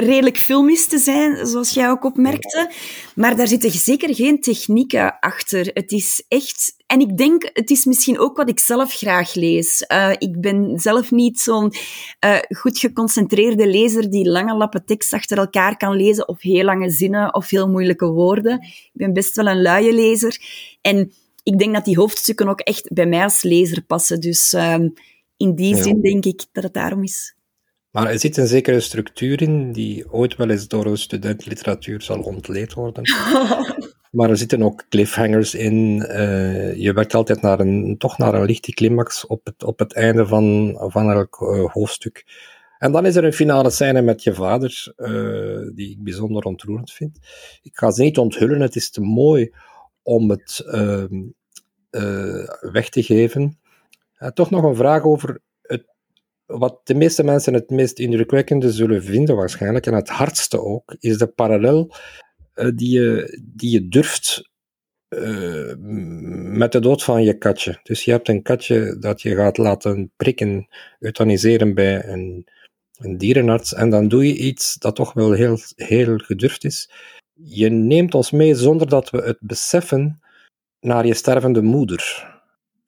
redelijk 0.00 0.38
filmisch 0.38 0.86
te 0.86 0.98
zijn, 0.98 1.46
zoals 1.46 1.70
jij 1.70 1.90
ook 1.90 2.04
opmerkte. 2.04 2.70
Maar 3.14 3.36
daar 3.36 3.48
zitten 3.48 3.70
zeker 3.70 4.14
geen 4.14 4.40
technieken 4.40 5.18
achter. 5.18 5.70
Het 5.72 5.92
is 5.92 6.24
echt... 6.28 6.76
En 6.86 7.00
ik 7.00 7.16
denk, 7.16 7.50
het 7.52 7.70
is 7.70 7.84
misschien 7.84 8.18
ook 8.18 8.36
wat 8.36 8.48
ik 8.48 8.58
zelf 8.58 8.94
graag 8.94 9.34
lees. 9.34 9.84
Uh, 9.92 10.10
ik 10.18 10.40
ben 10.40 10.78
zelf 10.78 11.10
niet 11.10 11.40
zo'n 11.40 11.72
uh, 12.24 12.36
goed 12.48 12.78
geconcentreerde 12.78 13.66
lezer 13.66 14.10
die 14.10 14.28
lange 14.28 14.54
lappen 14.54 14.84
tekst 14.84 15.12
achter 15.12 15.38
elkaar 15.38 15.76
kan 15.76 15.96
lezen, 15.96 16.28
of 16.28 16.42
heel 16.42 16.64
lange 16.64 16.90
zinnen, 16.90 17.34
of 17.34 17.50
heel 17.50 17.68
moeilijke 17.68 18.06
woorden. 18.06 18.60
Ik 18.62 18.90
ben 18.92 19.12
best 19.12 19.36
wel 19.36 19.46
een 19.46 19.62
luie 19.62 19.92
lezer. 19.92 20.40
En 20.80 21.12
ik 21.42 21.58
denk 21.58 21.74
dat 21.74 21.84
die 21.84 21.98
hoofdstukken 21.98 22.48
ook 22.48 22.60
echt 22.60 22.92
bij 22.92 23.06
mij 23.06 23.22
als 23.22 23.42
lezer 23.42 23.82
passen. 23.82 24.20
Dus 24.20 24.52
uh, 24.52 24.76
in 25.36 25.54
die 25.54 25.76
ja. 25.76 25.82
zin 25.82 26.00
denk 26.00 26.24
ik 26.24 26.44
dat 26.52 26.62
het 26.62 26.74
daarom 26.74 27.02
is. 27.02 27.36
Maar 27.98 28.10
er 28.10 28.18
zit 28.18 28.36
een 28.36 28.46
zekere 28.46 28.80
structuur 28.80 29.42
in 29.42 29.72
die 29.72 30.12
ooit 30.12 30.36
wel 30.36 30.50
eens 30.50 30.68
door 30.68 30.86
een 30.86 30.98
student 30.98 31.46
literatuur 31.46 32.02
zal 32.02 32.20
ontleed 32.20 32.72
worden. 32.74 33.02
maar 34.16 34.30
er 34.30 34.36
zitten 34.36 34.62
ook 34.62 34.84
cliffhangers 34.88 35.54
in. 35.54 35.96
Uh, 35.96 36.74
je 36.74 36.92
werkt 36.92 37.14
altijd 37.14 37.42
naar 37.42 37.60
een, 37.60 37.98
toch 37.98 38.18
naar 38.18 38.34
een 38.34 38.44
lichte 38.44 38.72
climax 38.72 39.26
op 39.26 39.44
het, 39.44 39.64
op 39.64 39.78
het 39.78 39.94
einde 39.94 40.26
van, 40.26 40.76
van 40.80 41.10
elk 41.10 41.40
uh, 41.40 41.72
hoofdstuk. 41.72 42.26
En 42.78 42.92
dan 42.92 43.06
is 43.06 43.16
er 43.16 43.24
een 43.24 43.32
finale 43.32 43.70
scène 43.70 44.02
met 44.02 44.22
je 44.22 44.34
vader, 44.34 44.94
uh, 44.96 45.74
die 45.74 45.90
ik 45.90 46.02
bijzonder 46.02 46.42
ontroerend 46.42 46.92
vind. 46.92 47.18
Ik 47.62 47.76
ga 47.76 47.90
ze 47.90 48.02
niet 48.02 48.18
onthullen, 48.18 48.60
het 48.60 48.76
is 48.76 48.90
te 48.90 49.00
mooi 49.00 49.54
om 50.02 50.30
het 50.30 50.64
ehm, 50.66 51.22
weg 52.72 52.88
te 52.88 53.02
geven. 53.02 53.58
toch 54.34 54.50
nog 54.50 54.62
een 54.64 54.76
vraag 54.76 55.02
over 55.02 55.40
wat 56.48 56.80
de 56.84 56.94
meeste 56.94 57.24
mensen 57.24 57.54
het 57.54 57.70
meest 57.70 57.98
indrukwekkende 57.98 58.72
zullen 58.72 59.02
vinden 59.02 59.36
waarschijnlijk, 59.36 59.86
en 59.86 59.94
het 59.94 60.08
hardste 60.08 60.60
ook, 60.60 60.96
is 60.98 61.18
de 61.18 61.26
parallel 61.26 61.94
uh, 62.54 62.70
die, 62.74 63.00
je, 63.00 63.40
die 63.54 63.70
je 63.70 63.88
durft 63.88 64.50
uh, 65.08 65.74
met 66.58 66.72
de 66.72 66.80
dood 66.80 67.04
van 67.04 67.22
je 67.22 67.38
katje. 67.38 67.80
Dus 67.82 68.04
je 68.04 68.10
hebt 68.10 68.28
een 68.28 68.42
katje 68.42 68.96
dat 68.98 69.22
je 69.22 69.34
gaat 69.34 69.58
laten 69.58 70.12
prikken, 70.16 70.68
euthaniseren 70.98 71.74
bij 71.74 72.04
een, 72.04 72.46
een 72.98 73.18
dierenarts, 73.18 73.74
en 73.74 73.90
dan 73.90 74.08
doe 74.08 74.26
je 74.26 74.36
iets 74.36 74.74
dat 74.74 74.96
toch 74.96 75.12
wel 75.12 75.32
heel, 75.32 75.58
heel 75.76 76.18
gedurfd 76.18 76.64
is. 76.64 76.90
Je 77.34 77.68
neemt 77.68 78.14
ons 78.14 78.30
mee 78.30 78.54
zonder 78.54 78.88
dat 78.88 79.10
we 79.10 79.22
het 79.22 79.38
beseffen 79.40 80.20
naar 80.80 81.06
je 81.06 81.14
stervende 81.14 81.62
moeder. 81.62 82.36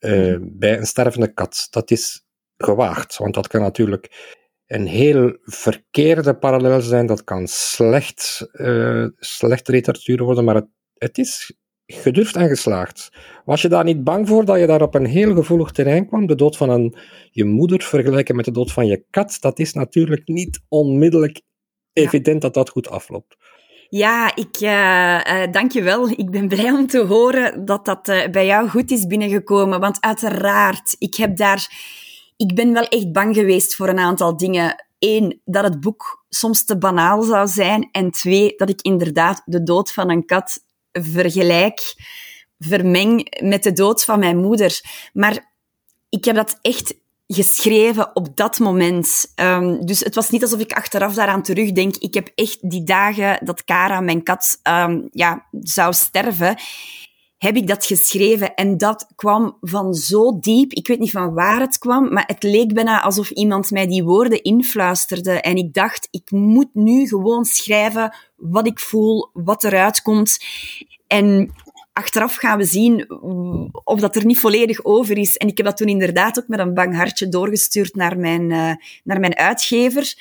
Uh, 0.00 0.36
bij 0.40 0.78
een 0.78 0.86
stervende 0.86 1.32
kat. 1.32 1.66
Dat 1.70 1.90
is 1.90 2.24
gewaagd. 2.64 3.16
Want 3.16 3.34
dat 3.34 3.46
kan 3.48 3.60
natuurlijk 3.60 4.36
een 4.66 4.86
heel 4.86 5.36
verkeerde 5.42 6.34
parallel 6.34 6.80
zijn. 6.80 7.06
Dat 7.06 7.24
kan 7.24 7.46
slecht, 7.48 8.48
uh, 8.52 9.06
slechte 9.18 9.72
literatuur 9.72 10.22
worden, 10.22 10.44
maar 10.44 10.54
het, 10.54 10.68
het 10.94 11.18
is 11.18 11.52
gedurfd 11.86 12.36
en 12.36 12.48
geslaagd. 12.48 13.08
Was 13.44 13.62
je 13.62 13.68
daar 13.68 13.84
niet 13.84 14.04
bang 14.04 14.28
voor 14.28 14.44
dat 14.44 14.58
je 14.58 14.66
daar 14.66 14.82
op 14.82 14.94
een 14.94 15.06
heel 15.06 15.34
gevoelig 15.34 15.70
terrein 15.70 16.06
kwam? 16.06 16.26
De 16.26 16.34
dood 16.34 16.56
van 16.56 16.70
een, 16.70 16.94
je 17.30 17.44
moeder 17.44 17.82
vergelijken 17.82 18.36
met 18.36 18.44
de 18.44 18.50
dood 18.50 18.72
van 18.72 18.86
je 18.86 19.04
kat, 19.10 19.36
dat 19.40 19.58
is 19.58 19.72
natuurlijk 19.72 20.28
niet 20.28 20.60
onmiddellijk 20.68 21.40
evident 21.92 22.42
dat 22.42 22.54
dat 22.54 22.70
goed 22.70 22.88
afloopt. 22.88 23.36
Ja, 23.88 24.36
ik 24.36 24.60
uh, 24.60 24.70
uh, 24.70 25.52
dank 25.52 25.72
je 25.72 25.82
wel. 25.82 26.08
Ik 26.08 26.30
ben 26.30 26.48
blij 26.48 26.70
om 26.70 26.86
te 26.86 26.98
horen 26.98 27.64
dat 27.64 27.84
dat 27.84 28.08
uh, 28.08 28.28
bij 28.28 28.46
jou 28.46 28.68
goed 28.68 28.90
is 28.90 29.06
binnengekomen. 29.06 29.80
Want 29.80 30.00
uiteraard, 30.00 30.96
ik 30.98 31.14
heb 31.14 31.36
daar 31.36 31.68
ik 32.40 32.54
ben 32.54 32.72
wel 32.72 32.88
echt 32.88 33.12
bang 33.12 33.34
geweest 33.34 33.74
voor 33.74 33.88
een 33.88 33.98
aantal 33.98 34.36
dingen. 34.36 34.84
Eén, 34.98 35.40
dat 35.44 35.64
het 35.64 35.80
boek 35.80 36.24
soms 36.28 36.64
te 36.64 36.78
banaal 36.78 37.22
zou 37.22 37.48
zijn. 37.48 37.88
En 37.92 38.10
twee, 38.10 38.54
dat 38.56 38.68
ik 38.68 38.80
inderdaad 38.82 39.42
de 39.44 39.62
dood 39.62 39.92
van 39.92 40.10
een 40.10 40.26
kat 40.26 40.64
vergelijk, 40.92 41.94
vermeng 42.58 43.40
met 43.42 43.62
de 43.62 43.72
dood 43.72 44.04
van 44.04 44.18
mijn 44.18 44.36
moeder. 44.36 44.80
Maar 45.12 45.52
ik 46.08 46.24
heb 46.24 46.34
dat 46.34 46.58
echt 46.60 46.94
geschreven 47.26 48.16
op 48.16 48.36
dat 48.36 48.58
moment. 48.58 49.32
Um, 49.36 49.86
dus 49.86 50.00
het 50.00 50.14
was 50.14 50.30
niet 50.30 50.42
alsof 50.42 50.60
ik 50.60 50.72
achteraf 50.72 51.14
daaraan 51.14 51.42
terugdenk. 51.42 51.96
Ik 51.96 52.14
heb 52.14 52.30
echt 52.34 52.70
die 52.70 52.84
dagen 52.84 53.44
dat 53.44 53.64
Kara, 53.64 54.00
mijn 54.00 54.22
kat, 54.22 54.60
um, 54.62 55.08
ja, 55.12 55.46
zou 55.60 55.92
sterven 55.92 56.56
heb 57.40 57.56
ik 57.56 57.66
dat 57.66 57.86
geschreven. 57.86 58.54
En 58.54 58.78
dat 58.78 59.06
kwam 59.16 59.56
van 59.60 59.94
zo 59.94 60.38
diep. 60.38 60.72
Ik 60.72 60.86
weet 60.86 60.98
niet 60.98 61.10
van 61.10 61.34
waar 61.34 61.60
het 61.60 61.78
kwam, 61.78 62.12
maar 62.12 62.24
het 62.26 62.42
leek 62.42 62.74
bijna 62.74 63.02
alsof 63.02 63.30
iemand 63.30 63.70
mij 63.70 63.86
die 63.86 64.04
woorden 64.04 64.42
influisterde. 64.42 65.40
En 65.40 65.56
ik 65.56 65.74
dacht, 65.74 66.08
ik 66.10 66.30
moet 66.30 66.68
nu 66.72 67.06
gewoon 67.06 67.44
schrijven 67.44 68.14
wat 68.36 68.66
ik 68.66 68.80
voel, 68.80 69.30
wat 69.32 69.64
eruit 69.64 70.02
komt. 70.02 70.38
En 71.06 71.54
achteraf 71.92 72.36
gaan 72.36 72.58
we 72.58 72.64
zien 72.64 73.10
of 73.84 74.00
dat 74.00 74.16
er 74.16 74.24
niet 74.24 74.38
volledig 74.38 74.84
over 74.84 75.18
is. 75.18 75.36
En 75.36 75.48
ik 75.48 75.56
heb 75.56 75.66
dat 75.66 75.76
toen 75.76 75.88
inderdaad 75.88 76.38
ook 76.38 76.48
met 76.48 76.58
een 76.58 76.74
bang 76.74 76.96
hartje 76.96 77.28
doorgestuurd 77.28 77.94
naar 77.94 78.18
mijn, 78.18 78.50
uh, 78.50 78.72
naar 79.04 79.20
mijn 79.20 79.36
uitgever. 79.36 80.14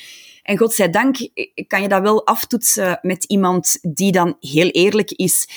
En 0.49 0.57
godzijdank 0.57 1.29
kan 1.67 1.81
je 1.81 1.87
dat 1.87 2.01
wel 2.01 2.25
aftoetsen 2.25 2.99
met 3.01 3.23
iemand 3.23 3.77
die 3.81 4.11
dan 4.11 4.37
heel 4.39 4.69
eerlijk 4.69 5.11
is. 5.11 5.47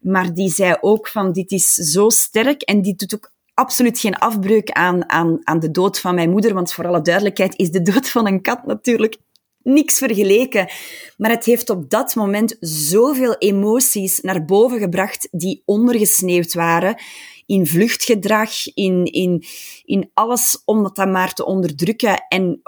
Maar 0.00 0.34
die 0.34 0.50
zei 0.50 0.76
ook 0.80 1.08
van 1.08 1.32
dit 1.32 1.50
is 1.50 1.72
zo 1.72 2.08
sterk 2.08 2.62
en 2.62 2.82
die 2.82 2.94
doet 2.94 3.14
ook 3.14 3.32
absoluut 3.54 3.98
geen 3.98 4.18
afbreuk 4.18 4.70
aan, 4.70 5.10
aan, 5.10 5.38
aan 5.42 5.60
de 5.60 5.70
dood 5.70 6.00
van 6.00 6.14
mijn 6.14 6.30
moeder. 6.30 6.54
Want 6.54 6.72
voor 6.72 6.86
alle 6.86 7.02
duidelijkheid 7.02 7.56
is 7.56 7.70
de 7.70 7.82
dood 7.82 8.08
van 8.08 8.26
een 8.26 8.42
kat 8.42 8.66
natuurlijk 8.66 9.16
niks 9.62 9.98
vergeleken. 9.98 10.68
Maar 11.16 11.30
het 11.30 11.44
heeft 11.44 11.70
op 11.70 11.90
dat 11.90 12.14
moment 12.14 12.56
zoveel 12.60 13.36
emoties 13.38 14.20
naar 14.20 14.44
boven 14.44 14.78
gebracht 14.78 15.28
die 15.30 15.62
ondergesneeuwd 15.64 16.54
waren 16.54 16.96
in 17.50 17.66
vluchtgedrag, 17.66 18.50
in, 18.74 19.04
in, 19.04 19.44
in 19.84 20.10
alles 20.14 20.62
om 20.64 20.82
dat 20.82 20.96
maar 21.08 21.32
te 21.32 21.46
onderdrukken. 21.46 22.24
En 22.28 22.62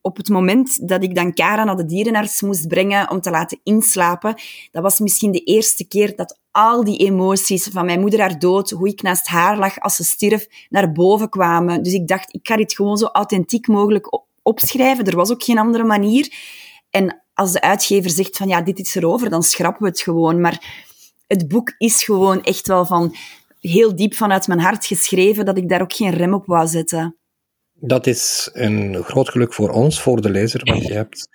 op 0.00 0.16
het 0.16 0.28
moment 0.28 0.88
dat 0.88 1.02
ik 1.02 1.14
dan 1.14 1.34
Kara 1.34 1.64
naar 1.64 1.76
de 1.76 1.84
dierenarts 1.84 2.42
moest 2.42 2.68
brengen 2.68 3.10
om 3.10 3.20
te 3.20 3.30
laten 3.30 3.60
inslapen, 3.62 4.34
dat 4.70 4.82
was 4.82 4.98
misschien 4.98 5.32
de 5.32 5.44
eerste 5.44 5.86
keer 5.88 6.16
dat 6.16 6.38
al 6.50 6.84
die 6.84 6.98
emoties 6.98 7.68
van 7.72 7.84
mijn 7.84 8.00
moeder 8.00 8.20
haar 8.20 8.38
dood, 8.38 8.70
hoe 8.70 8.88
ik 8.88 9.02
naast 9.02 9.26
haar 9.26 9.58
lag 9.58 9.78
als 9.80 9.96
ze 9.96 10.04
stierf, 10.04 10.46
naar 10.68 10.92
boven 10.92 11.28
kwamen. 11.28 11.82
Dus 11.82 11.92
ik 11.92 12.08
dacht, 12.08 12.34
ik 12.34 12.48
ga 12.48 12.56
dit 12.56 12.74
gewoon 12.74 12.96
zo 12.96 13.06
authentiek 13.06 13.66
mogelijk 13.66 14.22
opschrijven. 14.42 15.04
Er 15.04 15.16
was 15.16 15.30
ook 15.30 15.42
geen 15.42 15.58
andere 15.58 15.84
manier. 15.84 16.32
En 16.90 17.22
als 17.34 17.52
de 17.52 17.60
uitgever 17.60 18.10
zegt 18.10 18.36
van 18.36 18.48
ja, 18.48 18.62
dit 18.62 18.78
is 18.78 18.94
erover, 18.94 19.30
dan 19.30 19.42
schrappen 19.42 19.82
we 19.82 19.88
het 19.88 20.00
gewoon. 20.00 20.40
Maar 20.40 20.86
het 21.26 21.48
boek 21.48 21.74
is 21.78 22.04
gewoon 22.04 22.42
echt 22.42 22.66
wel 22.66 22.86
van 22.86 23.14
heel 23.60 23.96
diep 23.96 24.14
vanuit 24.14 24.46
mijn 24.46 24.60
hart 24.60 24.86
geschreven 24.86 25.44
dat 25.44 25.58
ik 25.58 25.68
daar 25.68 25.82
ook 25.82 25.92
geen 25.92 26.10
rem 26.10 26.34
op 26.34 26.46
wou 26.46 26.66
zetten. 26.66 27.16
Dat 27.74 28.06
is 28.06 28.50
een 28.52 29.02
groot 29.02 29.28
geluk 29.28 29.54
voor 29.54 29.70
ons, 29.70 30.00
voor 30.00 30.20
de 30.20 30.30
lezer, 30.30 30.60
want 30.64 30.86
je 30.86 30.92
hebt 30.92 31.28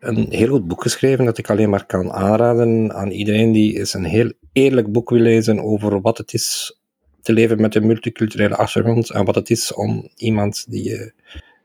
een 0.00 0.26
heel 0.30 0.48
goed 0.48 0.68
boek 0.68 0.82
geschreven 0.82 1.24
dat 1.24 1.38
ik 1.38 1.50
alleen 1.50 1.70
maar 1.70 1.86
kan 1.86 2.12
aanraden 2.12 2.92
aan 2.92 3.10
iedereen 3.10 3.52
die 3.52 3.78
eens 3.78 3.94
een 3.94 4.04
heel 4.04 4.32
eerlijk 4.52 4.92
boek 4.92 5.10
wil 5.10 5.20
lezen 5.20 5.60
over 5.60 6.00
wat 6.00 6.18
het 6.18 6.32
is 6.32 6.78
te 7.22 7.32
leven 7.32 7.60
met 7.60 7.74
een 7.74 7.86
multiculturele 7.86 8.56
achtergrond 8.56 9.10
en 9.10 9.24
wat 9.24 9.34
het 9.34 9.50
is 9.50 9.74
om 9.74 10.08
iemand 10.16 10.64
die 10.68 11.12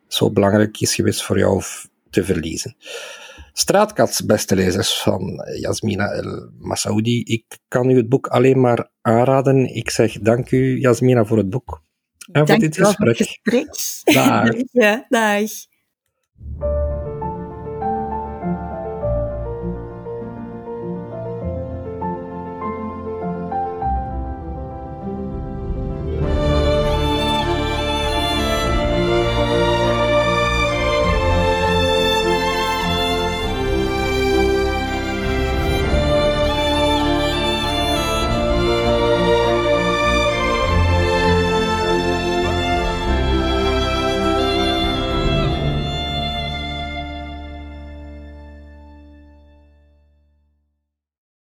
zo 0.07 0.31
belangrijk 0.31 0.79
is 0.79 0.95
geweest 0.95 1.23
voor 1.23 1.37
jou 1.37 1.61
te 2.11 2.23
verliezen. 2.23 2.75
Straatkats, 3.53 4.25
beste 4.25 4.55
lezers 4.55 5.01
van 5.01 5.45
Yasmina 5.59 6.11
El 6.11 6.49
Masaoudi. 6.59 7.23
Ik 7.23 7.59
kan 7.67 7.89
u 7.89 7.95
het 7.95 8.09
boek 8.09 8.27
alleen 8.27 8.59
maar 8.59 8.89
aanraden. 9.01 9.75
Ik 9.75 9.89
zeg 9.89 10.19
dank 10.19 10.51
u, 10.51 10.79
Yasmina, 10.79 11.25
voor 11.25 11.37
het 11.37 11.49
boek. 11.49 11.83
En 12.31 12.47
voor 12.47 12.59
dit 12.59 12.77
gesprek. 12.77 13.17
gesprek. 13.17 13.67
Dag. 14.03 14.49
ja, 14.71 15.05
dag. 15.09 15.49